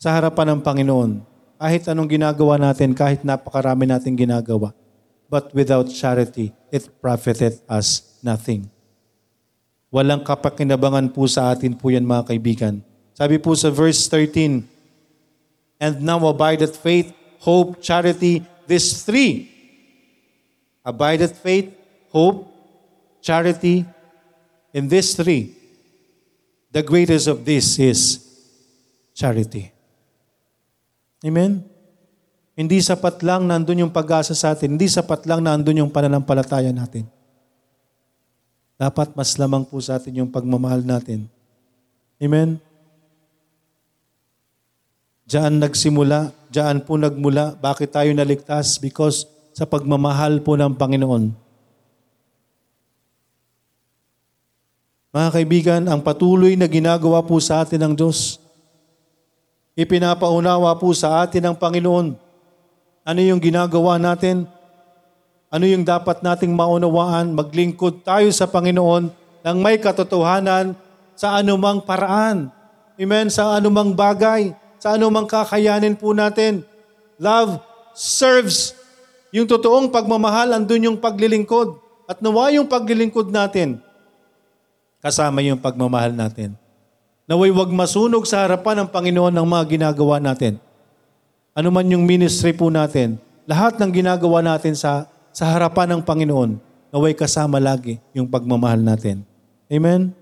sa 0.00 0.16
harapan 0.16 0.56
ng 0.56 0.60
Panginoon. 0.64 1.27
Kahit 1.58 1.90
anong 1.90 2.06
ginagawa 2.06 2.54
natin, 2.54 2.94
kahit 2.94 3.26
napakarami 3.26 3.90
natin 3.90 4.14
ginagawa. 4.14 4.70
But 5.26 5.50
without 5.50 5.90
charity, 5.90 6.54
it 6.70 6.86
profiteth 7.02 7.60
us 7.66 8.16
nothing. 8.22 8.70
Walang 9.90 10.22
kapakinabangan 10.22 11.10
po 11.10 11.26
sa 11.26 11.50
atin 11.50 11.74
po 11.74 11.90
yan 11.90 12.06
mga 12.06 12.32
kaibigan. 12.32 12.80
Sabi 13.12 13.42
po 13.42 13.58
sa 13.58 13.74
verse 13.74 14.06
13, 14.06 14.62
And 15.82 15.94
now 15.98 16.22
abideth 16.30 16.78
faith, 16.78 17.10
hope, 17.42 17.82
charity, 17.82 18.46
these 18.70 19.02
three. 19.02 19.50
Abideth 20.86 21.42
faith, 21.42 21.74
hope, 22.14 22.46
charity, 23.20 23.82
and 24.70 24.86
these 24.86 25.18
three. 25.18 25.58
The 26.70 26.86
greatest 26.86 27.26
of 27.26 27.42
this 27.42 27.78
is 27.82 28.22
charity. 29.16 29.77
Amen? 31.22 31.66
Hindi 32.58 32.82
sapat 32.82 33.22
lang 33.22 33.46
nandun 33.46 33.86
yung 33.86 33.94
pag-asa 33.94 34.34
sa 34.34 34.54
atin. 34.54 34.74
Hindi 34.74 34.90
sapat 34.90 35.26
lang 35.26 35.46
nandun 35.46 35.86
yung 35.86 35.92
pananampalataya 35.94 36.74
natin. 36.74 37.06
Dapat 38.78 39.14
mas 39.14 39.34
lamang 39.38 39.66
po 39.66 39.78
sa 39.82 39.98
atin 39.98 40.22
yung 40.22 40.30
pagmamahal 40.30 40.82
natin. 40.86 41.26
Amen? 42.18 42.58
Diyan 45.26 45.58
nagsimula, 45.62 46.34
diyan 46.50 46.82
po 46.82 46.94
nagmula. 46.98 47.58
Bakit 47.58 47.94
tayo 47.94 48.10
naligtas? 48.14 48.78
Because 48.78 49.26
sa 49.54 49.66
pagmamahal 49.66 50.42
po 50.42 50.54
ng 50.54 50.74
Panginoon. 50.78 51.34
Mga 55.10 55.28
kaibigan, 55.34 55.82
ang 55.90 55.98
patuloy 55.98 56.54
na 56.54 56.70
ginagawa 56.70 57.18
po 57.26 57.42
sa 57.42 57.66
atin 57.66 57.82
ng 57.82 57.94
Diyos, 57.98 58.38
ipinapaunawa 59.78 60.74
po 60.74 60.90
sa 60.90 61.22
atin 61.22 61.46
ng 61.46 61.56
Panginoon. 61.56 62.18
Ano 63.06 63.20
yung 63.22 63.38
ginagawa 63.38 63.94
natin? 63.94 64.50
Ano 65.54 65.64
yung 65.70 65.86
dapat 65.86 66.18
nating 66.18 66.50
maunawaan? 66.50 67.30
Maglingkod 67.30 68.02
tayo 68.02 68.26
sa 68.34 68.50
Panginoon 68.50 69.14
ng 69.46 69.56
may 69.62 69.78
katotohanan 69.78 70.74
sa 71.14 71.38
anumang 71.38 71.78
paraan. 71.78 72.50
Amen? 72.98 73.30
Sa 73.30 73.54
anumang 73.54 73.94
bagay, 73.94 74.50
sa 74.82 74.98
anumang 74.98 75.30
kakayanin 75.30 75.94
po 75.94 76.10
natin. 76.10 76.66
Love 77.22 77.62
serves. 77.94 78.74
Yung 79.30 79.46
totoong 79.46 79.94
pagmamahal, 79.94 80.58
andun 80.58 80.90
yung 80.90 80.98
paglilingkod. 80.98 81.78
At 82.10 82.18
nawa 82.18 82.50
yung 82.50 82.66
paglilingkod 82.66 83.30
natin, 83.30 83.78
kasama 84.98 85.38
yung 85.44 85.60
pagmamahal 85.60 86.10
natin. 86.10 86.58
Naway 87.28 87.52
wag 87.52 87.68
masunog 87.68 88.24
sa 88.24 88.40
harapan 88.40 88.82
ng 88.82 88.88
Panginoon 88.88 89.36
ng 89.36 89.44
mga 89.44 89.64
ginagawa 89.68 90.16
natin. 90.16 90.56
Ano 91.52 91.68
man 91.68 91.84
yung 91.84 92.08
ministry 92.08 92.56
po 92.56 92.72
natin, 92.72 93.20
lahat 93.44 93.76
ng 93.76 93.92
ginagawa 93.92 94.40
natin 94.40 94.72
sa, 94.72 95.04
sa 95.28 95.44
harapan 95.52 95.92
ng 95.92 96.00
Panginoon, 96.08 96.56
naway 96.88 97.12
kasama 97.12 97.60
lagi 97.60 98.00
yung 98.16 98.24
pagmamahal 98.24 98.80
natin. 98.80 99.28
Amen? 99.68 100.16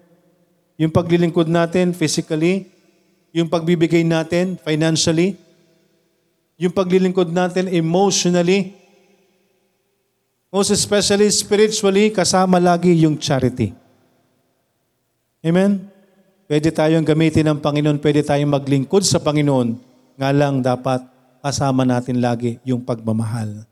Yung 0.75 0.91
paglilingkod 0.91 1.47
natin 1.47 1.95
physically, 1.95 2.67
yung 3.31 3.47
pagbibigay 3.47 4.03
natin 4.03 4.59
financially, 4.59 5.39
yung 6.59 6.75
paglilingkod 6.75 7.31
natin 7.31 7.71
emotionally, 7.71 8.75
most 10.51 10.75
especially 10.75 11.31
spiritually, 11.31 12.11
kasama 12.11 12.59
lagi 12.59 12.99
yung 12.99 13.15
charity. 13.15 13.71
Amen? 15.47 15.96
Pwede 16.47 16.71
tayong 16.71 17.03
gamitin 17.03 17.51
ng 17.51 17.59
Panginoon, 17.59 17.99
pwede 17.99 18.23
tayong 18.23 18.55
maglingkod 18.55 19.03
sa 19.03 19.19
Panginoon, 19.19 19.83
nga 20.15 20.31
lang 20.31 20.63
dapat 20.63 21.03
kasama 21.43 21.83
natin 21.83 22.23
lagi 22.23 22.63
yung 22.63 22.87
pagmamahal. 22.87 23.67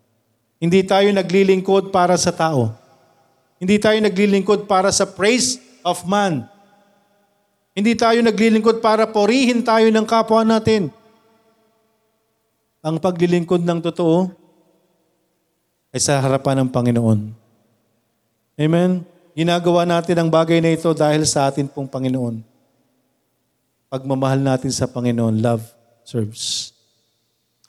Hindi 0.58 0.82
tayo 0.82 1.06
naglilingkod 1.14 1.94
para 1.94 2.18
sa 2.18 2.34
tao. 2.34 2.74
Hindi 3.62 3.78
tayo 3.78 3.94
naglilingkod 4.02 4.66
para 4.66 4.90
sa 4.90 5.06
praise 5.06 5.62
of 5.86 6.02
man. 6.02 6.50
Hindi 7.78 7.94
tayo 7.94 8.18
naglilingkod 8.26 8.82
para 8.82 9.06
porihin 9.06 9.62
tayo 9.62 9.86
ng 9.86 10.06
kapwa 10.06 10.42
natin. 10.42 10.90
Ang 12.82 12.98
paglilingkod 12.98 13.62
ng 13.62 13.80
totoo 13.86 14.34
ay 15.94 16.02
sa 16.02 16.18
harapan 16.18 16.66
ng 16.66 16.70
Panginoon. 16.74 17.20
Amen? 18.58 19.06
Ginagawa 19.38 19.86
natin 19.86 20.18
ang 20.18 20.28
bagay 20.30 20.58
na 20.58 20.74
ito 20.74 20.90
dahil 20.90 21.22
sa 21.22 21.46
atin 21.46 21.70
pong 21.70 21.86
Panginoon 21.86 22.53
pagmamahal 23.94 24.42
natin 24.42 24.74
sa 24.74 24.90
Panginoon, 24.90 25.38
love 25.38 25.62
serves. 26.02 26.74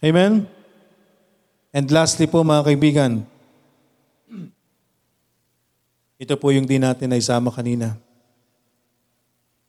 Amen? 0.01 0.49
And 1.69 1.85
lastly 1.93 2.25
po 2.25 2.41
mga 2.41 2.65
kaibigan, 2.65 3.21
ito 6.17 6.33
po 6.33 6.49
yung 6.49 6.65
di 6.65 6.81
natin 6.81 7.13
na 7.13 7.21
isama 7.21 7.53
kanina. 7.53 7.93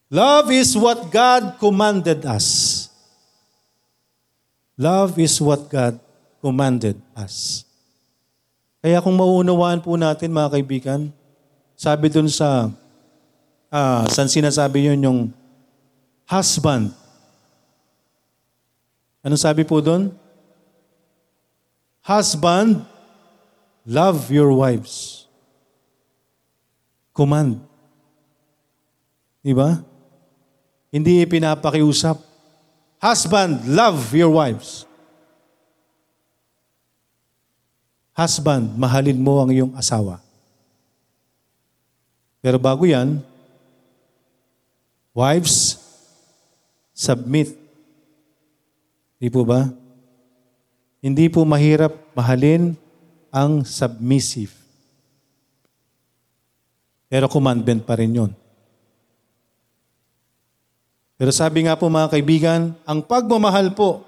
Love 0.08 0.48
is 0.56 0.72
what 0.72 1.12
God 1.12 1.60
commanded 1.60 2.24
us. 2.24 2.88
Love 4.80 5.20
is 5.20 5.36
what 5.36 5.68
God 5.68 6.00
commanded 6.40 6.96
us. 7.12 7.68
Kaya 8.80 9.04
kung 9.04 9.18
mauunawaan 9.18 9.84
po 9.84 9.92
natin 10.00 10.32
mga 10.32 10.56
kaibigan, 10.56 11.12
sabi 11.76 12.08
dun 12.08 12.32
sa, 12.32 12.72
ah, 13.68 14.08
saan 14.08 14.32
sinasabi 14.32 14.88
yun 14.88 15.04
yung 15.04 15.20
husband. 16.26 16.90
Ano 19.22 19.34
sabi 19.38 19.62
po 19.62 19.78
doon? 19.78 20.10
Husband, 22.02 22.86
love 23.86 24.30
your 24.30 24.54
wives. 24.54 25.26
Command. 27.14 27.58
Diba? 29.42 29.82
Hindi 30.90 31.22
pinapakiusap. 31.26 32.18
Husband, 33.02 33.66
love 33.66 34.10
your 34.14 34.30
wives. 34.34 34.86
Husband, 38.14 38.74
mahalin 38.78 39.18
mo 39.18 39.42
ang 39.42 39.50
iyong 39.50 39.72
asawa. 39.74 40.22
Pero 42.40 42.56
bago 42.62 42.86
yan, 42.86 43.20
wives, 45.12 45.85
submit. 46.96 47.52
Di 49.20 49.28
po 49.28 49.44
ba? 49.44 49.68
Hindi 51.04 51.28
po 51.28 51.44
mahirap 51.44 51.92
mahalin 52.16 52.72
ang 53.28 53.68
submissive. 53.68 54.50
Pero 57.06 57.28
commandment 57.28 57.84
pa 57.84 58.00
rin 58.00 58.16
yun. 58.16 58.32
Pero 61.20 61.32
sabi 61.32 61.68
nga 61.68 61.76
po 61.76 61.86
mga 61.92 62.12
kaibigan, 62.16 62.72
ang 62.88 63.04
pagmamahal 63.04 63.76
po, 63.76 64.04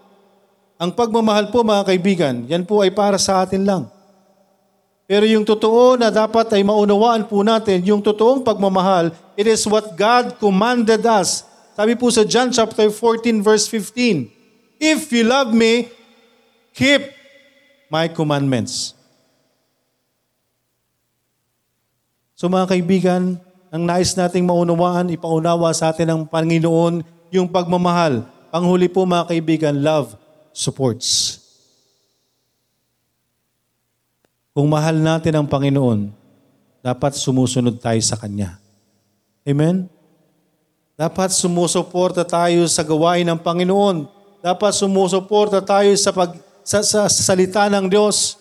ang 0.81 0.93
pagmamahal 0.93 1.53
po 1.53 1.61
mga 1.65 1.85
kaibigan, 1.89 2.35
yan 2.49 2.65
po 2.65 2.81
ay 2.85 2.93
para 2.93 3.21
sa 3.21 3.45
atin 3.45 3.65
lang. 3.65 3.83
Pero 5.09 5.25
yung 5.25 5.41
totoo 5.41 5.97
na 5.97 6.13
dapat 6.13 6.53
ay 6.53 6.61
maunawaan 6.61 7.25
po 7.25 7.41
natin, 7.41 7.81
yung 7.81 8.05
totoong 8.05 8.45
pagmamahal, 8.45 9.09
it 9.41 9.49
is 9.49 9.65
what 9.65 9.97
God 9.97 10.37
commanded 10.37 11.01
us 11.09 11.49
sabi 11.79 11.95
po 11.95 12.11
sa 12.11 12.27
John 12.27 12.51
chapter 12.51 12.91
14 12.91 13.39
verse 13.39 13.71
15, 13.71 14.27
If 14.83 15.15
you 15.15 15.23
love 15.23 15.55
me, 15.55 15.87
keep 16.75 17.15
my 17.87 18.11
commandments. 18.11 18.99
So 22.35 22.51
mga 22.51 22.75
kaibigan, 22.75 23.39
ang 23.71 23.83
nais 23.87 24.11
nating 24.19 24.43
maunawaan, 24.43 25.15
ipaunawa 25.15 25.71
sa 25.71 25.95
atin 25.95 26.11
ng 26.11 26.23
Panginoon 26.27 27.07
yung 27.31 27.47
pagmamahal. 27.47 28.27
Panghuli 28.51 28.91
po 28.91 29.07
mga 29.07 29.31
kaibigan, 29.31 29.79
love 29.79 30.19
supports. 30.51 31.39
Kung 34.51 34.67
mahal 34.67 34.99
natin 34.99 35.31
ang 35.39 35.47
Panginoon, 35.47 36.11
dapat 36.83 37.15
sumusunod 37.15 37.79
tayo 37.79 38.03
sa 38.03 38.19
Kanya. 38.19 38.59
Amen? 39.47 39.98
Dapat 40.99 41.31
sumusuporta 41.31 42.27
tayo 42.27 42.67
sa 42.67 42.83
gawain 42.83 43.23
ng 43.23 43.39
Panginoon. 43.39 44.11
Dapat 44.43 44.75
sumusuporta 44.75 45.63
tayo 45.63 45.95
sa, 45.95 46.11
pag, 46.11 46.35
sa, 46.67 46.83
sa, 46.83 47.07
sa 47.07 47.23
salita 47.23 47.71
ng 47.71 47.87
Diyos. 47.87 48.35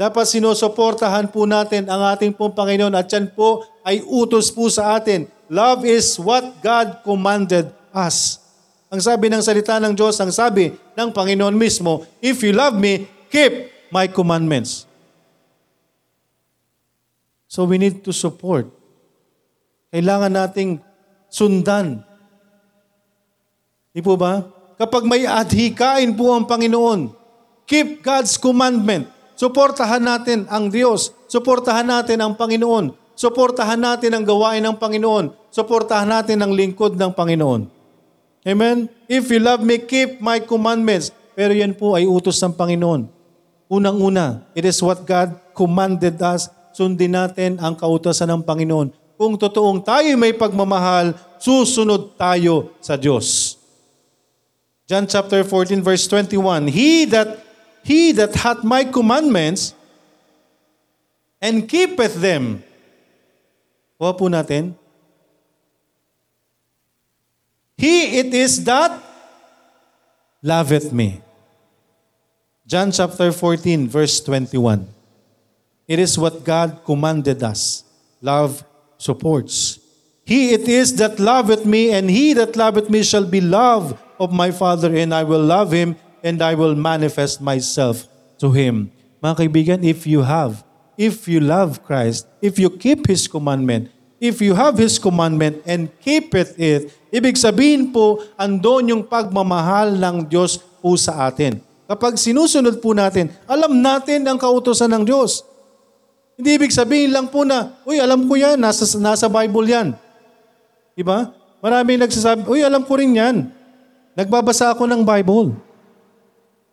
Dapat 0.00 0.24
sinusuportahan 0.24 1.28
po 1.28 1.44
natin 1.44 1.92
ang 1.92 2.00
ating 2.16 2.32
pong 2.32 2.56
Panginoon 2.56 2.96
at 2.96 3.12
yan 3.12 3.28
po 3.28 3.68
ay 3.84 4.00
utos 4.08 4.48
po 4.48 4.72
sa 4.72 4.96
atin. 4.96 5.28
Love 5.52 5.84
is 5.84 6.16
what 6.16 6.64
God 6.64 7.04
commanded 7.04 7.68
us. 7.92 8.40
Ang 8.88 9.04
sabi 9.04 9.28
ng 9.28 9.44
salita 9.44 9.76
ng 9.76 9.92
Diyos, 9.92 10.16
ang 10.16 10.32
sabi 10.32 10.72
ng 10.96 11.08
Panginoon 11.12 11.52
mismo, 11.52 12.08
If 12.24 12.40
you 12.40 12.56
love 12.56 12.72
me, 12.72 13.04
keep 13.28 13.68
my 13.92 14.08
commandments. 14.08 14.88
So 17.52 17.68
we 17.68 17.76
need 17.76 18.00
to 18.08 18.16
support. 18.16 18.64
Kailangan 19.92 20.32
nating 20.32 20.80
sundan. 21.32 22.04
Di 23.96 24.04
po 24.04 24.20
ba? 24.20 24.44
Kapag 24.76 25.08
may 25.08 25.24
adhikain 25.24 26.12
po 26.12 26.36
ang 26.36 26.44
Panginoon, 26.44 27.08
keep 27.64 28.04
God's 28.04 28.36
commandment. 28.36 29.08
Suportahan 29.32 30.04
natin 30.04 30.44
ang 30.52 30.68
Diyos. 30.68 31.16
Suportahan 31.32 31.88
natin 31.88 32.20
ang 32.20 32.36
Panginoon. 32.36 33.16
Suportahan 33.16 33.80
natin 33.80 34.12
ang 34.12 34.24
gawain 34.28 34.60
ng 34.60 34.76
Panginoon. 34.76 35.32
Suportahan 35.48 36.08
natin 36.08 36.44
ang 36.44 36.52
lingkod 36.52 37.00
ng 37.00 37.12
Panginoon. 37.16 37.68
Amen? 38.44 38.90
If 39.08 39.32
you 39.32 39.40
love 39.40 39.64
me, 39.64 39.80
keep 39.80 40.20
my 40.20 40.42
commandments. 40.42 41.14
Pero 41.32 41.56
yan 41.56 41.72
po 41.72 41.96
ay 41.96 42.04
utos 42.04 42.36
ng 42.44 42.52
Panginoon. 42.52 43.08
Unang-una, 43.72 44.44
it 44.52 44.68
is 44.68 44.76
what 44.84 45.00
God 45.08 45.32
commanded 45.56 46.20
us. 46.20 46.52
Sundin 46.76 47.16
natin 47.16 47.56
ang 47.60 47.72
kautosan 47.76 48.28
ng 48.28 48.42
Panginoon. 48.44 49.01
Kung 49.22 49.38
totoong 49.38 49.78
tayo 49.78 50.18
may 50.18 50.34
pagmamahal, 50.34 51.14
susunod 51.38 52.18
tayo 52.18 52.74
sa 52.82 52.98
Diyos. 52.98 53.54
John 54.90 55.06
chapter 55.06 55.46
14 55.46 55.78
verse 55.78 56.10
21, 56.10 56.66
He 56.66 57.06
that 57.06 57.38
he 57.86 58.10
that 58.18 58.34
hath 58.34 58.66
my 58.66 58.82
commandments 58.82 59.78
and 61.38 61.70
keepeth 61.70 62.18
them. 62.18 62.66
Kuha 63.94 64.10
po 64.10 64.26
natin. 64.26 64.74
He 67.78 68.26
it 68.26 68.34
is 68.34 68.58
that 68.66 68.90
loveth 70.42 70.90
me. 70.90 71.22
John 72.66 72.90
chapter 72.90 73.30
14 73.30 73.86
verse 73.86 74.18
21. 74.18 74.82
It 75.86 76.02
is 76.02 76.18
what 76.18 76.42
God 76.42 76.82
commanded 76.82 77.38
us. 77.46 77.86
Love 78.18 78.66
supports. 79.02 79.82
He 80.22 80.54
it 80.54 80.70
is 80.70 80.94
that 81.02 81.18
loveth 81.18 81.66
me, 81.66 81.90
and 81.90 82.06
he 82.06 82.30
that 82.38 82.54
loveth 82.54 82.86
me 82.86 83.02
shall 83.02 83.26
be 83.26 83.42
loved 83.42 83.98
of 84.22 84.30
my 84.30 84.54
Father, 84.54 84.94
and 84.94 85.10
I 85.10 85.26
will 85.26 85.42
love 85.42 85.74
him, 85.74 85.98
and 86.22 86.38
I 86.38 86.54
will 86.54 86.78
manifest 86.78 87.42
myself 87.42 88.06
to 88.38 88.54
him. 88.54 88.94
Mga 89.18 89.34
kaibigan, 89.38 89.80
if 89.82 90.06
you 90.06 90.22
have, 90.22 90.62
if 90.94 91.26
you 91.26 91.42
love 91.42 91.82
Christ, 91.82 92.26
if 92.38 92.58
you 92.58 92.70
keep 92.70 93.06
His 93.06 93.26
commandment, 93.26 93.90
if 94.22 94.38
you 94.38 94.54
have 94.54 94.78
His 94.78 94.98
commandment 94.98 95.62
and 95.66 95.90
keep 96.02 96.34
it, 96.34 96.54
it 96.58 96.90
ibig 97.10 97.38
sabihin 97.38 97.90
po, 97.90 98.22
andon 98.38 98.90
yung 98.90 99.02
pagmamahal 99.06 99.94
ng 99.98 100.26
Diyos 100.26 100.58
po 100.82 100.94
sa 100.98 101.26
atin. 101.30 101.62
Kapag 101.86 102.16
sinusunod 102.16 102.80
po 102.80 102.94
natin, 102.96 103.30
alam 103.44 103.78
natin 103.78 104.24
ang 104.24 104.38
kautosan 104.38 104.90
ng 104.90 105.04
Diyos. 105.04 105.44
Hindi 106.42 106.58
ibig 106.58 106.74
sabihin 106.74 107.14
lang 107.14 107.30
po 107.30 107.46
na, 107.46 107.70
uy, 107.86 108.02
alam 108.02 108.26
ko 108.26 108.34
yan, 108.34 108.58
nasa, 108.58 108.82
nasa 108.98 109.30
Bible 109.30 109.62
yan. 109.62 109.94
Diba? 110.98 111.30
Marami 111.62 111.94
nagsasabi, 111.94 112.50
uy, 112.50 112.66
alam 112.66 112.82
ko 112.82 112.98
rin 112.98 113.14
yan. 113.14 113.46
Nagbabasa 114.18 114.74
ako 114.74 114.90
ng 114.90 115.06
Bible. 115.06 115.54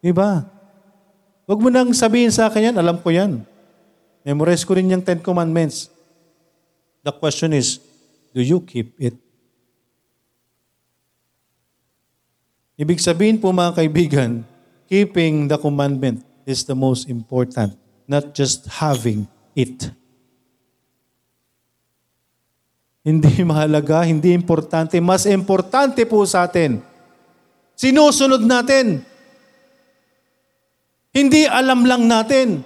Diba? 0.02 0.42
Huwag 1.46 1.62
mo 1.62 1.70
nang 1.70 1.94
sabihin 1.94 2.34
sa 2.34 2.50
akin 2.50 2.74
yan, 2.74 2.78
alam 2.82 2.98
ko 2.98 3.14
yan. 3.14 3.46
Memorize 4.26 4.66
ko 4.66 4.74
rin 4.74 4.90
yung 4.90 5.06
Ten 5.06 5.22
Commandments. 5.22 5.94
The 7.06 7.14
question 7.14 7.54
is, 7.54 7.78
do 8.34 8.42
you 8.42 8.66
keep 8.66 8.98
it? 8.98 9.14
Ibig 12.74 12.98
sabihin 12.98 13.38
po 13.38 13.54
mga 13.54 13.86
kaibigan, 13.86 14.42
keeping 14.90 15.46
the 15.46 15.62
commandment 15.62 16.26
is 16.50 16.66
the 16.66 16.74
most 16.74 17.06
important, 17.06 17.78
not 18.10 18.34
just 18.34 18.66
having 18.66 19.30
it. 19.56 19.92
Hindi 23.06 23.42
mahalaga, 23.50 24.06
hindi 24.06 24.36
importante. 24.36 25.00
Mas 25.02 25.26
importante 25.26 26.06
po 26.06 26.22
sa 26.28 26.46
atin. 26.46 26.84
Sinusunod 27.80 28.44
natin. 28.44 29.02
Hindi 31.10 31.50
alam 31.50 31.88
lang 31.88 32.06
natin. 32.06 32.62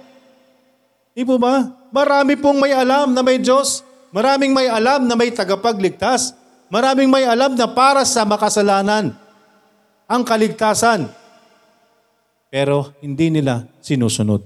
Di 1.14 1.22
po 1.22 1.38
ba? 1.40 1.64
Marami 1.94 2.34
pong 2.34 2.60
may 2.60 2.74
alam 2.74 3.14
na 3.14 3.22
may 3.22 3.38
Diyos. 3.38 3.86
Maraming 4.10 4.50
may 4.50 4.66
alam 4.66 5.06
na 5.06 5.14
may 5.14 5.30
tagapagligtas. 5.30 6.34
Maraming 6.68 7.06
may 7.06 7.22
alam 7.22 7.54
na 7.54 7.70
para 7.70 8.02
sa 8.02 8.26
makasalanan 8.26 9.14
ang 10.10 10.22
kaligtasan. 10.26 11.06
Pero 12.50 12.94
hindi 12.98 13.30
nila 13.30 13.66
sinusunod. 13.78 14.42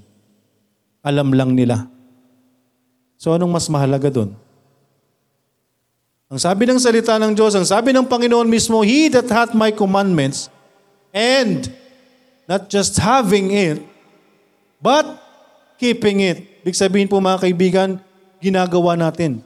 Alam 1.01 1.33
lang 1.33 1.57
nila. 1.57 1.97
So 3.18 3.35
anong 3.35 3.50
mas 3.50 3.66
mahalaga 3.66 4.07
doon? 4.09 4.31
Ang 6.31 6.38
sabi 6.38 6.70
ng 6.70 6.78
salita 6.78 7.18
ng 7.18 7.35
Diyos, 7.35 7.59
ang 7.59 7.66
sabi 7.66 7.90
ng 7.90 8.07
Panginoon 8.07 8.46
mismo, 8.46 8.87
He 8.87 9.11
that 9.11 9.26
hath 9.26 9.59
my 9.59 9.74
commandments, 9.74 10.46
and 11.11 11.66
not 12.46 12.70
just 12.70 12.94
having 13.00 13.50
it, 13.50 13.83
but 14.78 15.18
keeping 15.83 16.22
it. 16.22 16.62
Ibig 16.62 16.78
sabihin 16.78 17.09
po 17.11 17.18
mga 17.18 17.42
kaibigan, 17.42 17.90
ginagawa 18.38 18.94
natin. 18.94 19.42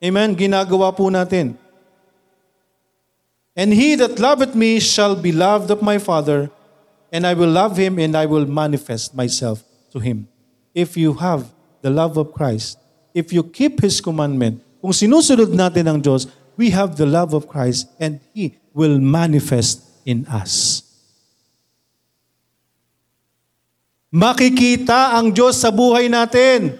Amen? 0.00 0.32
Ginagawa 0.34 0.90
po 0.96 1.12
natin. 1.12 1.54
And 3.52 3.76
he 3.76 4.00
that 4.00 4.16
loveth 4.16 4.56
me 4.56 4.80
shall 4.80 5.12
be 5.12 5.30
loved 5.30 5.68
of 5.68 5.84
my 5.84 6.00
Father, 6.00 6.48
and 7.12 7.28
I 7.28 7.36
will 7.36 7.52
love 7.52 7.76
him, 7.76 8.00
and 8.00 8.16
I 8.16 8.24
will 8.24 8.48
manifest 8.48 9.12
myself 9.12 9.60
to 9.92 10.00
him. 10.00 10.24
If 10.72 10.96
you 10.96 11.20
have 11.20 11.52
the 11.80 11.92
love 11.92 12.16
of 12.16 12.32
Christ, 12.32 12.78
if 13.12 13.32
you 13.32 13.44
keep 13.44 13.80
His 13.80 14.00
commandment, 14.00 14.60
kung 14.80 14.92
sinusunod 14.96 15.52
natin 15.52 15.84
ang 15.88 15.98
Diyos, 16.00 16.28
we 16.56 16.72
have 16.72 16.96
the 16.96 17.08
love 17.08 17.36
of 17.36 17.48
Christ 17.48 17.88
and 18.00 18.20
He 18.32 18.56
will 18.72 19.00
manifest 19.00 19.84
in 20.04 20.24
us. 20.28 20.84
Makikita 24.10 25.14
ang 25.14 25.30
Diyos 25.30 25.62
sa 25.62 25.70
buhay 25.70 26.10
natin. 26.10 26.74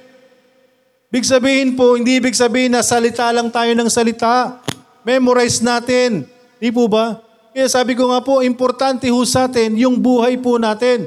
Big 1.11 1.23
sabihin 1.23 1.79
po, 1.79 1.95
hindi 1.95 2.19
ibig 2.19 2.35
sabihin 2.35 2.75
na 2.75 2.83
salita 2.83 3.31
lang 3.31 3.51
tayo 3.51 3.71
ng 3.71 3.87
salita. 3.87 4.59
Memorize 5.07 5.63
natin. 5.63 6.27
Di 6.59 6.75
po 6.75 6.91
ba? 6.91 7.23
Kaya 7.51 7.67
sabi 7.67 7.95
ko 7.99 8.11
nga 8.11 8.23
po, 8.23 8.43
importante 8.43 9.11
ho 9.11 9.19
sa 9.27 9.47
atin 9.47 9.75
yung 9.79 9.99
buhay 9.99 10.39
po 10.39 10.59
natin. 10.59 11.07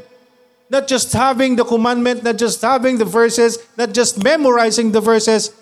Not 0.74 0.90
just 0.90 1.14
having 1.14 1.54
the 1.54 1.62
commandment, 1.62 2.26
not 2.26 2.42
just 2.42 2.58
having 2.66 2.98
the 2.98 3.06
verses, 3.06 3.62
not 3.78 3.94
just 3.94 4.18
memorizing 4.18 4.90
the 4.90 4.98
verses, 4.98 5.54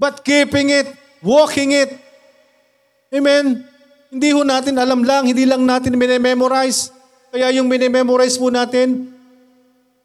but 0.00 0.24
keeping 0.24 0.72
it, 0.72 0.88
walking 1.20 1.76
it. 1.76 1.92
Amen? 3.12 3.68
Hindi 4.08 4.32
ho 4.32 4.40
natin 4.40 4.80
alam 4.80 5.04
lang, 5.04 5.28
hindi 5.28 5.44
lang 5.44 5.68
natin 5.68 6.00
minememorize. 6.00 6.96
Kaya 7.28 7.52
yung 7.60 7.68
minememorize 7.68 8.40
po 8.40 8.48
natin, 8.48 9.12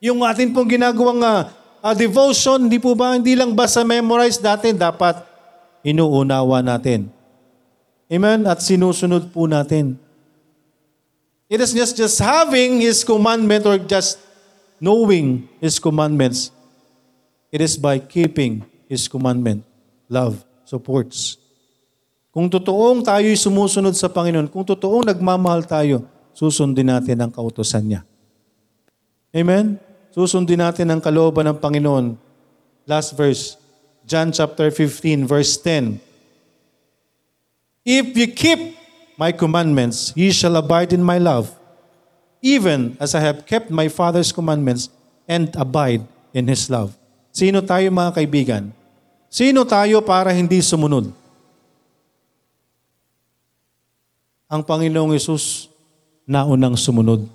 yung 0.04 0.20
atin 0.28 0.52
pong 0.52 0.68
ginagawang 0.68 1.24
uh, 1.24 1.48
uh, 1.80 1.96
devotion, 1.96 2.68
hindi 2.68 2.84
po 2.84 2.92
ba, 3.00 3.16
hindi 3.16 3.32
lang 3.32 3.56
basta 3.56 3.88
memorize 3.88 4.44
natin, 4.44 4.76
dapat 4.76 5.24
inuunawa 5.88 6.60
natin. 6.60 7.08
Amen? 8.12 8.44
At 8.44 8.60
sinusunod 8.60 9.32
po 9.32 9.48
natin. 9.48 9.96
It 11.54 11.62
is 11.62 11.70
just, 11.70 11.94
just 11.94 12.18
having 12.18 12.82
His 12.82 13.06
commandment 13.06 13.62
or 13.70 13.78
just 13.78 14.18
knowing 14.82 15.46
His 15.62 15.78
commandments. 15.78 16.50
It 17.54 17.62
is 17.62 17.78
by 17.78 18.02
keeping 18.02 18.66
His 18.90 19.06
commandment. 19.06 19.62
Love 20.10 20.42
supports. 20.66 21.38
Kung 22.34 22.50
totoong 22.50 23.06
tayo'y 23.06 23.38
sumusunod 23.38 23.94
sa 23.94 24.10
Panginoon, 24.10 24.50
kung 24.50 24.66
totoong 24.66 25.06
nagmamahal 25.06 25.62
tayo, 25.70 26.10
susundin 26.34 26.90
natin 26.90 27.22
ang 27.22 27.30
kautosan 27.30 27.86
niya. 27.86 28.02
Amen? 29.30 29.78
Susundin 30.10 30.58
natin 30.58 30.90
ang 30.90 30.98
kalooban 30.98 31.46
ng 31.54 31.62
Panginoon. 31.62 32.18
Last 32.90 33.14
verse, 33.14 33.62
John 34.10 34.34
chapter 34.34 34.74
15, 34.74 35.30
verse 35.30 35.54
10. 35.62 36.02
If 37.86 38.18
you 38.18 38.34
keep 38.34 38.82
my 39.20 39.32
commandments, 39.34 40.12
ye 40.18 40.34
shall 40.34 40.56
abide 40.58 40.94
in 40.94 41.02
my 41.02 41.18
love, 41.18 41.54
even 42.42 42.98
as 42.98 43.14
I 43.14 43.22
have 43.22 43.46
kept 43.46 43.70
my 43.70 43.88
Father's 43.88 44.32
commandments 44.32 44.90
and 45.30 45.50
abide 45.56 46.06
in 46.36 46.50
His 46.50 46.70
love. 46.70 46.94
Sino 47.34 47.62
tayo 47.66 47.90
mga 47.90 48.12
kaibigan? 48.18 48.64
Sino 49.30 49.66
tayo 49.66 50.02
para 50.06 50.30
hindi 50.30 50.62
sumunod? 50.62 51.24
ang 54.54 54.62
Panginoong 54.62 55.18
Yesus 55.18 55.66
naunang 56.30 56.78
sumunod. 56.78 57.26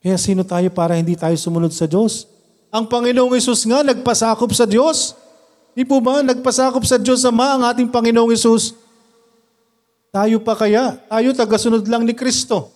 Kaya 0.00 0.16
sino 0.16 0.40
tayo 0.40 0.72
para 0.72 0.96
hindi 0.96 1.12
tayo 1.12 1.36
sumunod 1.36 1.76
sa 1.76 1.84
Diyos? 1.84 2.24
Ang 2.72 2.88
Panginoong 2.88 3.36
Yesus 3.36 3.68
nga 3.68 3.84
nagpasakop 3.84 4.48
sa 4.56 4.64
Diyos. 4.64 5.12
Di 5.76 5.84
po 5.84 6.00
ba? 6.00 6.24
Nagpasakop 6.24 6.88
sa 6.88 6.96
Diyos 6.96 7.20
Ama 7.28 7.60
ang 7.60 7.62
ating 7.68 7.92
Panginoong 7.92 8.32
Yesus. 8.32 8.72
Tayo 10.14 10.38
pa 10.38 10.54
kaya? 10.54 10.94
Tayo 11.10 11.34
tagasunod 11.34 11.82
lang 11.90 12.06
ni 12.06 12.14
Kristo. 12.14 12.70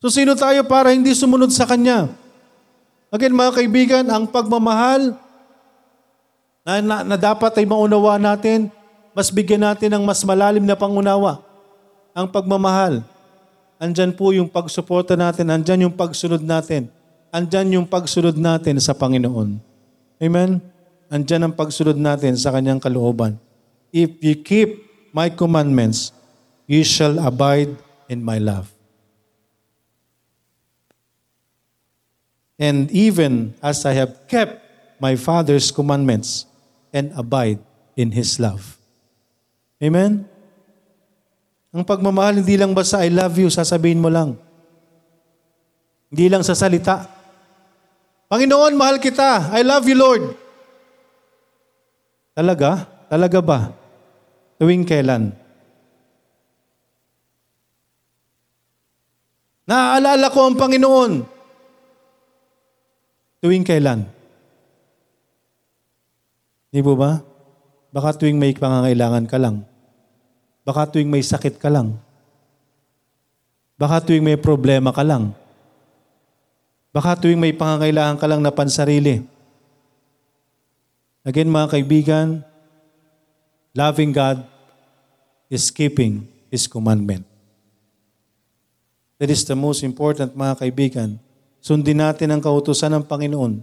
So 0.00 0.08
sino 0.08 0.32
tayo 0.32 0.64
para 0.64 0.88
hindi 0.96 1.12
sumunod 1.12 1.52
sa 1.52 1.68
Kanya? 1.68 2.08
Again 3.12 3.36
mga 3.36 3.52
kaibigan, 3.60 4.04
ang 4.08 4.24
pagmamahal 4.24 5.12
na, 6.64 6.80
na, 6.80 6.96
na 7.04 7.16
dapat 7.20 7.60
ay 7.60 7.68
maunawa 7.68 8.16
natin, 8.16 8.72
mas 9.12 9.28
bigyan 9.28 9.68
natin 9.68 9.92
ng 9.92 10.04
mas 10.08 10.24
malalim 10.24 10.64
na 10.64 10.72
pangunawa. 10.72 11.44
Ang 12.16 12.32
pagmamahal. 12.32 13.04
Andyan 13.76 14.16
po 14.16 14.32
yung 14.32 14.48
pagsuporta 14.48 15.12
natin, 15.12 15.52
andyan 15.52 15.88
yung 15.88 15.94
pagsunod 15.94 16.40
natin. 16.40 16.88
Andyan 17.28 17.76
yung 17.76 17.86
pagsunod 17.88 18.36
natin 18.40 18.80
sa 18.80 18.96
Panginoon. 18.96 19.60
Amen? 20.24 20.64
Andyan 21.12 21.48
ang 21.48 21.54
pagsunod 21.54 22.00
natin 22.00 22.32
sa 22.40 22.48
kanyang 22.48 22.80
kalooban. 22.80 23.36
If 23.92 24.16
you 24.24 24.36
keep 24.40 24.87
my 25.12 25.28
commandments, 25.28 26.12
you 26.66 26.84
shall 26.84 27.18
abide 27.20 27.76
in 28.08 28.24
my 28.24 28.38
love. 28.38 28.68
And 32.58 32.90
even 32.90 33.54
as 33.62 33.86
I 33.86 33.94
have 33.94 34.26
kept 34.26 34.58
my 34.98 35.14
Father's 35.14 35.70
commandments 35.70 36.44
and 36.90 37.14
abide 37.14 37.62
in 37.94 38.10
His 38.10 38.42
love. 38.42 38.76
Amen? 39.78 40.26
Ang 41.70 41.86
pagmamahal, 41.86 42.42
hindi 42.42 42.58
lang 42.58 42.74
basta 42.74 43.06
I 43.06 43.12
love 43.14 43.38
you, 43.38 43.46
sasabihin 43.46 44.02
mo 44.02 44.10
lang. 44.10 44.34
Hindi 46.10 46.26
lang 46.26 46.42
sa 46.42 46.58
salita. 46.58 47.06
Panginoon, 48.26 48.74
mahal 48.74 48.98
kita. 48.98 49.54
I 49.54 49.62
love 49.62 49.86
you, 49.86 49.96
Lord. 49.96 50.34
Talaga? 52.34 52.84
Talaga 53.06 53.38
ba? 53.38 53.60
Tuwing 54.58 54.82
kailan? 54.82 55.30
Naaalala 59.70 60.26
ko 60.34 60.38
ang 60.48 60.58
Panginoon. 60.58 61.12
Tuwing 63.38 63.62
kailan? 63.62 64.02
Di 66.74 66.82
po 66.82 66.98
ba? 66.98 67.22
Baka 67.94 68.18
tuwing 68.18 68.36
may 68.36 68.52
pangangailangan 68.52 69.30
ka 69.30 69.38
lang. 69.38 69.62
Baka 70.66 70.90
tuwing 70.90 71.08
may 71.08 71.22
sakit 71.22 71.56
ka 71.56 71.70
lang. 71.70 71.96
Baka 73.78 74.02
tuwing 74.04 74.26
may 74.26 74.36
problema 74.36 74.90
ka 74.90 75.06
lang. 75.06 75.32
Baka 76.90 77.14
tuwing 77.14 77.38
may 77.38 77.54
pangangailangan 77.54 78.18
ka 78.18 78.26
lang 78.26 78.42
na 78.42 78.50
pansarili. 78.50 79.22
Again 81.22 81.52
mga 81.52 81.76
kaibigan, 81.76 82.42
loving 83.78 84.10
God 84.10 84.42
is 85.46 85.70
keeping 85.70 86.26
His 86.50 86.66
commandment. 86.66 87.22
That 89.22 89.30
is 89.30 89.46
the 89.46 89.54
most 89.54 89.86
important 89.86 90.34
mga 90.34 90.58
kaibigan. 90.58 91.22
Sundin 91.62 92.02
natin 92.02 92.34
ang 92.34 92.42
kautusan 92.42 92.90
ng 92.98 93.06
Panginoon. 93.06 93.62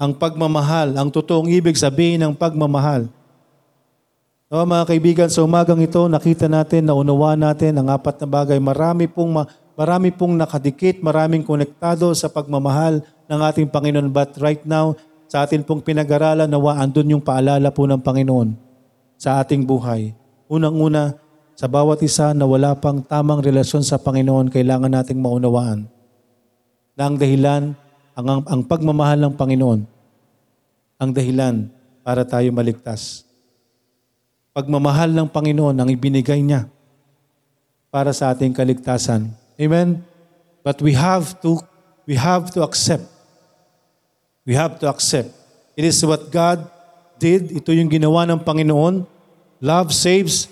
Ang 0.00 0.12
pagmamahal, 0.14 0.94
ang 0.94 1.10
totoong 1.10 1.50
ibig 1.50 1.74
sabihin 1.74 2.22
ng 2.22 2.34
pagmamahal. 2.38 3.10
So, 4.50 4.58
mga 4.66 4.86
kaibigan, 4.90 5.28
sa 5.30 5.46
umagang 5.46 5.78
ito, 5.78 6.02
nakita 6.10 6.50
natin, 6.50 6.90
naunawa 6.90 7.38
natin 7.38 7.78
ang 7.78 7.86
apat 7.94 8.18
na 8.18 8.26
bagay. 8.26 8.58
Marami 8.58 9.06
pong, 9.06 9.46
marami 9.78 10.10
pong 10.10 10.34
nakadikit, 10.34 10.98
maraming 10.98 11.46
konektado 11.46 12.10
sa 12.18 12.26
pagmamahal 12.26 13.06
ng 13.30 13.40
ating 13.46 13.70
Panginoon. 13.70 14.10
But 14.10 14.34
right 14.42 14.62
now, 14.66 14.98
sa 15.30 15.46
atin 15.46 15.62
pong 15.62 15.86
pinag-aralan, 15.86 16.50
nawa 16.50 16.82
andun 16.82 17.14
yung 17.14 17.22
paalala 17.22 17.70
po 17.70 17.86
ng 17.86 18.02
Panginoon 18.02 18.69
sa 19.20 19.44
ating 19.44 19.68
buhay. 19.68 20.16
Unang-una, 20.48 21.20
sa 21.52 21.68
bawat 21.68 22.00
isa 22.00 22.32
na 22.32 22.48
wala 22.48 22.72
pang 22.72 23.04
tamang 23.04 23.44
relasyon 23.44 23.84
sa 23.84 24.00
Panginoon, 24.00 24.48
kailangan 24.48 24.88
nating 24.88 25.20
maunawaan 25.20 25.84
na 26.96 27.02
ang 27.04 27.20
dahilan, 27.20 27.76
ang, 28.16 28.26
ang, 28.32 28.42
ang 28.48 28.60
pagmamahal 28.64 29.20
ng 29.20 29.34
Panginoon, 29.36 29.80
ang 30.96 31.10
dahilan 31.12 31.68
para 32.00 32.24
tayo 32.24 32.48
maligtas. 32.48 33.28
Pagmamahal 34.56 35.12
ng 35.12 35.28
Panginoon 35.28 35.76
ang 35.76 35.88
ibinigay 35.92 36.40
niya 36.40 36.64
para 37.92 38.16
sa 38.16 38.32
ating 38.32 38.56
kaligtasan. 38.56 39.28
Amen? 39.60 40.00
But 40.64 40.80
we 40.80 40.96
have 40.96 41.36
to, 41.44 41.60
we 42.08 42.16
have 42.16 42.48
to 42.56 42.64
accept. 42.64 43.04
We 44.48 44.56
have 44.56 44.80
to 44.80 44.88
accept. 44.88 45.28
It 45.76 45.84
is 45.84 46.00
what 46.08 46.32
God 46.32 46.64
did. 47.20 47.52
Ito 47.52 47.76
yung 47.76 47.92
ginawa 47.92 48.24
ng 48.24 48.40
Panginoon. 48.40 49.04
Love 49.60 49.92
saves. 49.92 50.48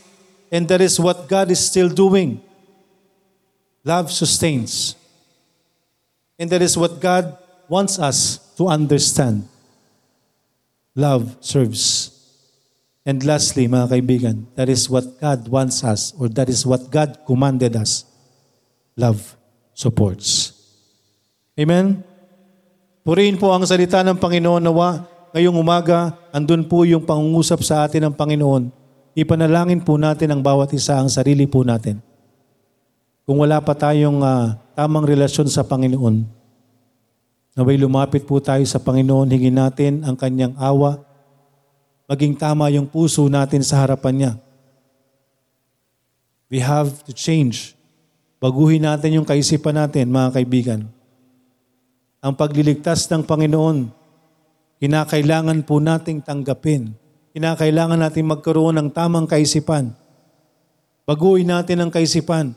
And 0.53 0.69
that 0.69 0.85
is 0.85 1.01
what 1.01 1.25
God 1.25 1.49
is 1.49 1.65
still 1.65 1.89
doing. 1.89 2.45
Love 3.89 4.13
sustains. 4.13 4.93
And 6.37 6.53
that 6.53 6.61
is 6.61 6.77
what 6.77 7.01
God 7.01 7.33
wants 7.73 7.97
us 7.97 8.37
to 8.61 8.69
understand. 8.69 9.49
Love 10.93 11.41
serves. 11.41 12.13
And 13.09 13.25
lastly, 13.25 13.65
mga 13.65 13.89
kaibigan, 13.89 14.37
that 14.53 14.69
is 14.69 14.93
what 14.93 15.17
God 15.17 15.49
wants 15.49 15.81
us 15.81 16.13
or 16.21 16.29
that 16.37 16.53
is 16.53 16.69
what 16.69 16.93
God 16.93 17.25
commanded 17.25 17.73
us. 17.73 18.05
Love 18.93 19.37
supports. 19.73 20.53
Amen? 21.57 22.05
Purihin 23.07 23.41
po 23.41 23.49
ang 23.49 23.65
salita 23.65 24.05
ng 24.05 24.21
Panginoon 24.21 24.61
nawa. 24.61 25.09
Ngayong 25.29 25.61
umaga, 25.61 26.17
andun 26.33 26.65
po 26.65 26.89
yung 26.89 27.05
pangungusap 27.05 27.61
sa 27.61 27.85
atin 27.85 28.09
ng 28.09 28.15
Panginoon. 28.17 28.73
Ipanalangin 29.13 29.85
po 29.85 30.01
natin 30.01 30.33
ang 30.33 30.41
bawat 30.41 30.73
isa 30.73 30.97
ang 30.97 31.13
sarili 31.13 31.45
po 31.45 31.61
natin. 31.61 32.01
Kung 33.29 33.45
wala 33.45 33.61
pa 33.61 33.77
tayong 33.77 34.25
uh, 34.25 34.57
tamang 34.73 35.05
relasyon 35.05 35.53
sa 35.53 35.61
Panginoon, 35.69 36.25
naway 37.53 37.77
lumapit 37.77 38.25
po 38.25 38.41
tayo 38.41 38.65
sa 38.65 38.81
Panginoon, 38.81 39.29
hingin 39.29 39.61
natin 39.61 40.01
ang 40.01 40.17
kanyang 40.17 40.57
awa, 40.57 40.97
maging 42.09 42.33
tama 42.33 42.73
yung 42.73 42.89
puso 42.89 43.29
natin 43.29 43.61
sa 43.61 43.85
harapan 43.85 44.15
niya. 44.17 44.33
We 46.49 46.65
have 46.65 47.05
to 47.05 47.13
change. 47.13 47.77
Baguhin 48.41 48.89
natin 48.89 49.21
yung 49.21 49.29
kaisipan 49.29 49.77
natin, 49.77 50.09
mga 50.09 50.41
kaibigan. 50.41 50.81
Ang 52.25 52.33
pagliligtas 52.33 53.05
ng 53.13 53.29
Panginoon, 53.29 53.98
kinakailangan 54.83 55.63
po 55.67 55.79
nating 55.79 56.23
tanggapin. 56.23 56.95
Kinakailangan 57.35 58.01
natin 58.01 58.27
magkaroon 58.27 58.79
ng 58.79 58.89
tamang 58.91 59.29
kaisipan. 59.29 59.95
Baguhin 61.07 61.49
natin 61.49 61.85
ang 61.85 61.91
kaisipan. 61.93 62.53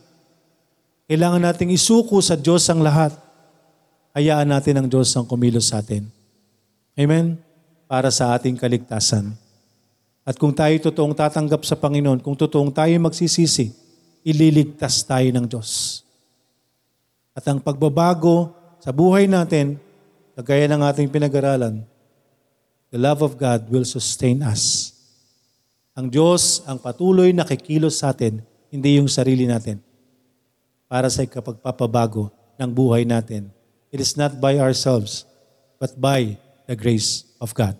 Kailangan 1.11 1.43
nating 1.43 1.75
isuko 1.75 2.23
sa 2.23 2.39
Diyos 2.39 2.65
ang 2.71 2.79
lahat. 2.79 3.11
Hayaan 4.15 4.47
natin 4.47 4.79
ang 4.79 4.87
Diyos 4.87 5.11
ang 5.15 5.27
kumilos 5.27 5.71
sa 5.71 5.83
atin. 5.83 6.07
Amen? 6.95 7.35
Para 7.87 8.07
sa 8.11 8.31
ating 8.35 8.55
kaligtasan. 8.55 9.35
At 10.23 10.39
kung 10.39 10.55
tayo 10.55 10.71
totoong 10.79 11.11
tatanggap 11.11 11.67
sa 11.67 11.75
Panginoon, 11.75 12.23
kung 12.23 12.37
totoong 12.37 12.71
tayo 12.71 12.93
magsisisi, 13.03 13.73
ililigtas 14.23 15.03
tayo 15.03 15.27
ng 15.33 15.45
Diyos. 15.49 16.03
At 17.35 17.43
ang 17.47 17.59
pagbabago 17.59 18.53
sa 18.79 18.95
buhay 18.95 19.27
natin, 19.27 19.79
kagaya 20.35 20.67
ng 20.71 20.81
ating 20.83 21.07
pinag-aralan, 21.11 21.83
the 22.91 22.99
love 22.99 23.23
of 23.23 23.39
God 23.39 23.71
will 23.71 23.87
sustain 23.87 24.43
us. 24.43 24.91
Ang 25.95 26.11
Diyos 26.11 26.63
ang 26.67 26.77
patuloy 26.77 27.31
na 27.31 27.47
kikilos 27.47 28.03
sa 28.03 28.11
atin, 28.11 28.43
hindi 28.67 28.99
yung 28.99 29.07
sarili 29.07 29.47
natin, 29.47 29.79
para 30.91 31.07
sa 31.07 31.23
kapagpapabago 31.23 32.31
ng 32.59 32.69
buhay 32.71 33.07
natin. 33.07 33.47
It 33.91 33.99
is 34.03 34.15
not 34.19 34.39
by 34.39 34.59
ourselves, 34.59 35.23
but 35.79 35.95
by 35.95 36.35
the 36.67 36.75
grace 36.75 37.27
of 37.39 37.55
God. 37.55 37.75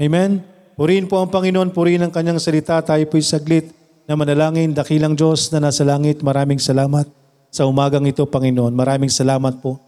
Amen? 0.00 0.44
Purihin 0.76 1.08
po 1.08 1.20
ang 1.20 1.32
Panginoon, 1.32 1.72
purihin 1.72 2.04
ang 2.04 2.12
kanyang 2.12 2.38
salita. 2.38 2.78
Tayo 2.84 3.02
po'y 3.08 3.24
saglit 3.24 3.72
na 4.06 4.14
manalangin. 4.14 4.70
Dakilang 4.76 5.16
Diyos 5.16 5.50
na 5.50 5.58
nasa 5.58 5.82
langit, 5.82 6.22
maraming 6.22 6.60
salamat 6.60 7.08
sa 7.50 7.64
umagang 7.66 8.04
ito, 8.06 8.22
Panginoon. 8.22 8.72
Maraming 8.76 9.10
salamat 9.10 9.58
po 9.58 9.80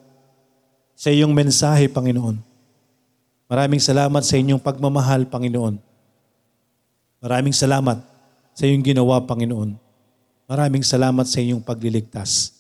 sa 0.97 1.13
iyong 1.13 1.31
mensahe, 1.31 1.87
Panginoon. 1.87 2.50
Maraming 3.51 3.83
salamat 3.83 4.23
sa 4.23 4.39
inyong 4.39 4.63
pagmamahal, 4.63 5.27
Panginoon. 5.27 5.75
Maraming 7.19 7.51
salamat 7.51 7.99
sa 8.55 8.63
iyong 8.63 8.87
ginawa, 8.87 9.19
Panginoon. 9.27 9.75
Maraming 10.47 10.87
salamat 10.87 11.27
sa 11.27 11.43
iyong 11.43 11.59
pagliligtas. 11.59 12.55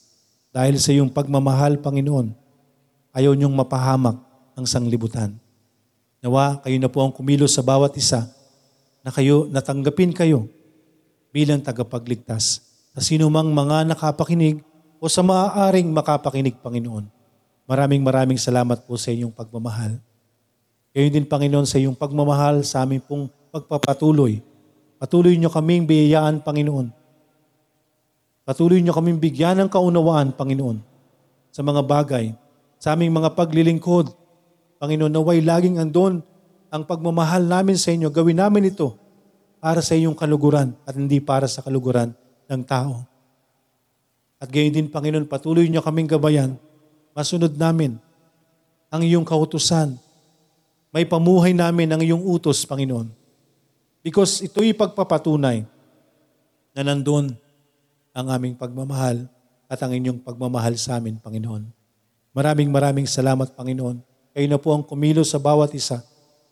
Dahil 0.51 0.83
sa 0.83 0.91
iyong 0.91 1.07
pagmamahal, 1.07 1.79
Panginoon, 1.79 2.35
ayaw 3.15 3.39
niyong 3.39 3.55
mapahamak 3.55 4.19
ang 4.59 4.67
sanglibutan. 4.67 5.39
Nawa, 6.19 6.59
kayo 6.67 6.75
na 6.83 6.91
po 6.91 7.07
ang 7.07 7.15
kumilos 7.15 7.55
sa 7.55 7.63
bawat 7.63 7.95
isa 7.95 8.27
na 9.07 9.15
kayo, 9.15 9.47
natanggapin 9.47 10.11
kayo 10.11 10.51
bilang 11.31 11.63
tagapagligtas. 11.63 12.67
Sa 12.99 13.01
sino 13.01 13.31
mang 13.31 13.47
mga 13.47 13.95
nakapakinig 13.95 14.59
o 14.99 15.07
sa 15.07 15.23
maaaring 15.23 15.87
makapakinig, 15.87 16.59
Panginoon. 16.59 17.07
Maraming 17.71 18.03
maraming 18.03 18.43
salamat 18.43 18.83
po 18.83 18.99
sa 18.99 19.15
inyong 19.15 19.31
pagmamahal. 19.31 20.10
Gayon 20.91 21.13
din, 21.15 21.27
Panginoon, 21.27 21.67
sa 21.71 21.79
iyong 21.79 21.95
pagmamahal 21.95 22.67
sa 22.67 22.83
aming 22.83 22.99
pong 22.99 23.31
pagpapatuloy. 23.55 24.43
Patuloy 24.99 25.39
niyo 25.39 25.47
kaming 25.47 25.87
biyayaan, 25.87 26.43
Panginoon. 26.43 26.91
Patuloy 28.43 28.83
niyo 28.83 28.91
kaming 28.91 29.23
bigyan 29.23 29.63
ng 29.63 29.71
kaunawaan, 29.71 30.35
Panginoon, 30.35 30.83
sa 31.55 31.63
mga 31.63 31.87
bagay, 31.87 32.35
sa 32.83 32.99
aming 32.99 33.15
mga 33.15 33.39
paglilingkod. 33.39 34.11
Panginoon, 34.83 35.15
naway 35.15 35.39
laging 35.39 35.79
andon 35.79 36.27
ang 36.75 36.83
pagmamahal 36.83 37.47
namin 37.47 37.79
sa 37.79 37.95
inyo. 37.95 38.11
Gawin 38.11 38.43
namin 38.43 38.75
ito 38.75 38.99
para 39.63 39.79
sa 39.85 39.95
iyong 39.95 40.19
kaluguran 40.19 40.75
at 40.83 40.99
hindi 40.99 41.23
para 41.23 41.47
sa 41.47 41.63
kaluguran 41.63 42.11
ng 42.51 42.63
tao. 42.67 43.07
At 44.41 44.49
gayon 44.49 44.75
din, 44.75 44.89
Panginoon, 44.91 45.31
patuloy 45.31 45.71
niyo 45.71 45.85
kaming 45.87 46.11
gabayan. 46.11 46.59
Masunod 47.15 47.55
namin 47.55 48.01
ang 48.91 49.07
iyong 49.07 49.23
kautusan. 49.23 50.01
May 50.91 51.07
pamuhay 51.07 51.55
namin 51.55 51.91
ang 51.91 52.01
iyong 52.03 52.23
utos, 52.23 52.67
Panginoon. 52.67 53.11
Because 54.03 54.43
ito'y 54.43 54.75
pagpapatunay 54.75 55.63
na 56.75 56.83
nandun 56.83 57.35
ang 58.11 58.27
aming 58.31 58.59
pagmamahal 58.59 59.31
at 59.71 59.79
ang 59.83 59.95
inyong 59.95 60.23
pagmamahal 60.23 60.75
sa 60.75 60.99
amin, 60.99 61.19
Panginoon. 61.23 61.63
Maraming 62.35 62.71
maraming 62.71 63.07
salamat, 63.07 63.55
Panginoon. 63.55 64.03
Kayo 64.35 64.47
na 64.51 64.59
po 64.59 64.75
ang 64.75 64.83
kumilos 64.83 65.31
sa 65.31 65.39
bawat 65.39 65.75
isa 65.75 66.03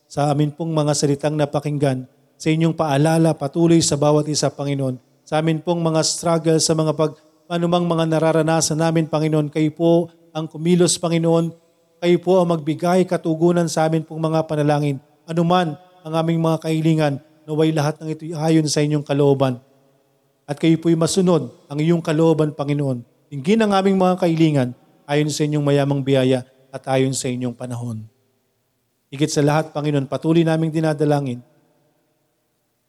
sa 0.08 0.32
amin 0.32 0.48
pong 0.48 0.72
mga 0.72 0.96
salitang 0.96 1.36
napakinggan, 1.36 2.08
sa 2.40 2.48
inyong 2.48 2.72
paalala 2.72 3.36
patuloy 3.36 3.84
sa 3.84 4.00
bawat 4.00 4.24
isa, 4.32 4.48
Panginoon. 4.48 4.96
Sa 5.28 5.36
amin 5.36 5.60
pong 5.60 5.84
mga 5.84 6.00
struggle, 6.00 6.56
sa 6.64 6.72
mga 6.72 6.96
pag, 6.96 7.12
anumang 7.44 7.84
mga 7.84 8.16
nararanasan 8.16 8.80
namin, 8.80 9.04
Panginoon, 9.04 9.52
kayo 9.52 9.68
po 9.76 10.08
ang 10.32 10.48
kumilos, 10.48 10.96
Panginoon. 10.96 11.52
Kayo 11.98 12.16
po 12.22 12.38
ang 12.38 12.48
magbigay 12.54 13.02
katugunan 13.06 13.66
sa 13.66 13.90
amin 13.90 14.06
pong 14.06 14.22
mga 14.22 14.46
panalangin. 14.46 15.02
Anuman 15.26 15.74
ang 16.06 16.14
aming 16.14 16.38
mga 16.38 16.62
kahilingan, 16.62 17.14
naway 17.42 17.74
lahat 17.74 17.98
ng 17.98 18.08
ito 18.14 18.22
ayon 18.38 18.66
sa 18.70 18.78
inyong 18.82 19.02
kalooban. 19.02 19.58
At 20.48 20.56
kayo 20.56 20.78
po'y 20.78 20.94
masunod 20.94 21.50
ang 21.66 21.78
iyong 21.82 22.00
kalooban, 22.00 22.54
Panginoon. 22.54 23.02
Hinggin 23.28 23.60
ang 23.60 23.74
aming 23.74 23.98
mga 23.98 24.24
kahilingan 24.24 24.72
ayon 25.04 25.28
sa 25.28 25.44
inyong 25.44 25.64
mayamang 25.66 26.00
biyaya 26.00 26.46
at 26.70 26.86
ayon 26.88 27.12
sa 27.12 27.28
inyong 27.28 27.52
panahon. 27.52 28.06
Higit 29.12 29.28
sa 29.28 29.44
lahat, 29.44 29.74
Panginoon, 29.74 30.06
patuloy 30.08 30.46
naming 30.46 30.72
dinadalangin 30.72 31.42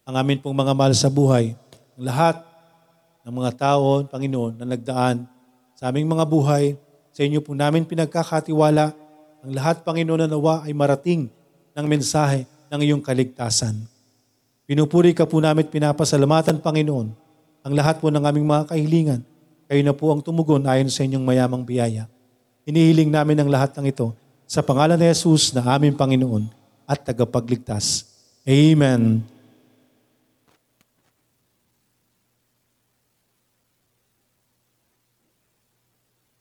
ang 0.09 0.25
amin 0.25 0.41
pong 0.41 0.57
mga 0.57 0.73
mahal 0.73 0.89
sa 0.97 1.05
buhay, 1.05 1.53
ang 1.93 2.01
lahat 2.01 2.41
ng 3.21 3.29
mga 3.29 3.51
tao, 3.61 4.01
Panginoon, 4.09 4.57
na 4.57 4.65
nagdaan 4.73 5.29
sa 5.77 5.93
aming 5.93 6.09
mga 6.09 6.25
buhay, 6.25 6.73
sa 7.13 7.21
inyo 7.21 7.37
po 7.45 7.53
namin 7.53 7.85
pinagkakatiwala, 7.85 8.89
ang 9.39 9.51
lahat, 9.55 9.87
Panginoon, 9.87 10.25
na 10.25 10.29
nawa 10.29 10.67
ay 10.67 10.75
marating 10.75 11.31
ng 11.73 11.85
mensahe 11.87 12.43
ng 12.67 12.79
iyong 12.83 13.03
kaligtasan. 13.03 13.87
Pinupuri 14.69 15.15
ka 15.15 15.25
po 15.25 15.39
namin 15.39 15.65
at 15.65 15.71
pinapasalamatan, 15.71 16.61
Panginoon, 16.61 17.07
ang 17.65 17.73
lahat 17.73 18.03
po 18.03 18.11
ng 18.11 18.21
aming 18.21 18.45
mga 18.45 18.63
kahilingan. 18.69 19.21
Kayo 19.69 19.81
na 19.85 19.93
po 19.95 20.11
ang 20.13 20.21
tumugon 20.21 20.65
ayon 20.67 20.91
sa 20.91 21.05
inyong 21.07 21.25
mayamang 21.25 21.63
biyaya. 21.63 22.05
Inihiling 22.67 23.09
namin 23.09 23.39
ang 23.41 23.49
lahat 23.49 23.73
ng 23.79 23.89
ito 23.89 24.13
sa 24.49 24.61
pangalan 24.61 24.97
ni 24.97 25.09
Jesus 25.09 25.55
na 25.55 25.65
aming 25.73 25.97
Panginoon 25.97 26.49
at 26.85 27.01
tagapagligtas. 27.01 28.05
Amen 28.45 29.38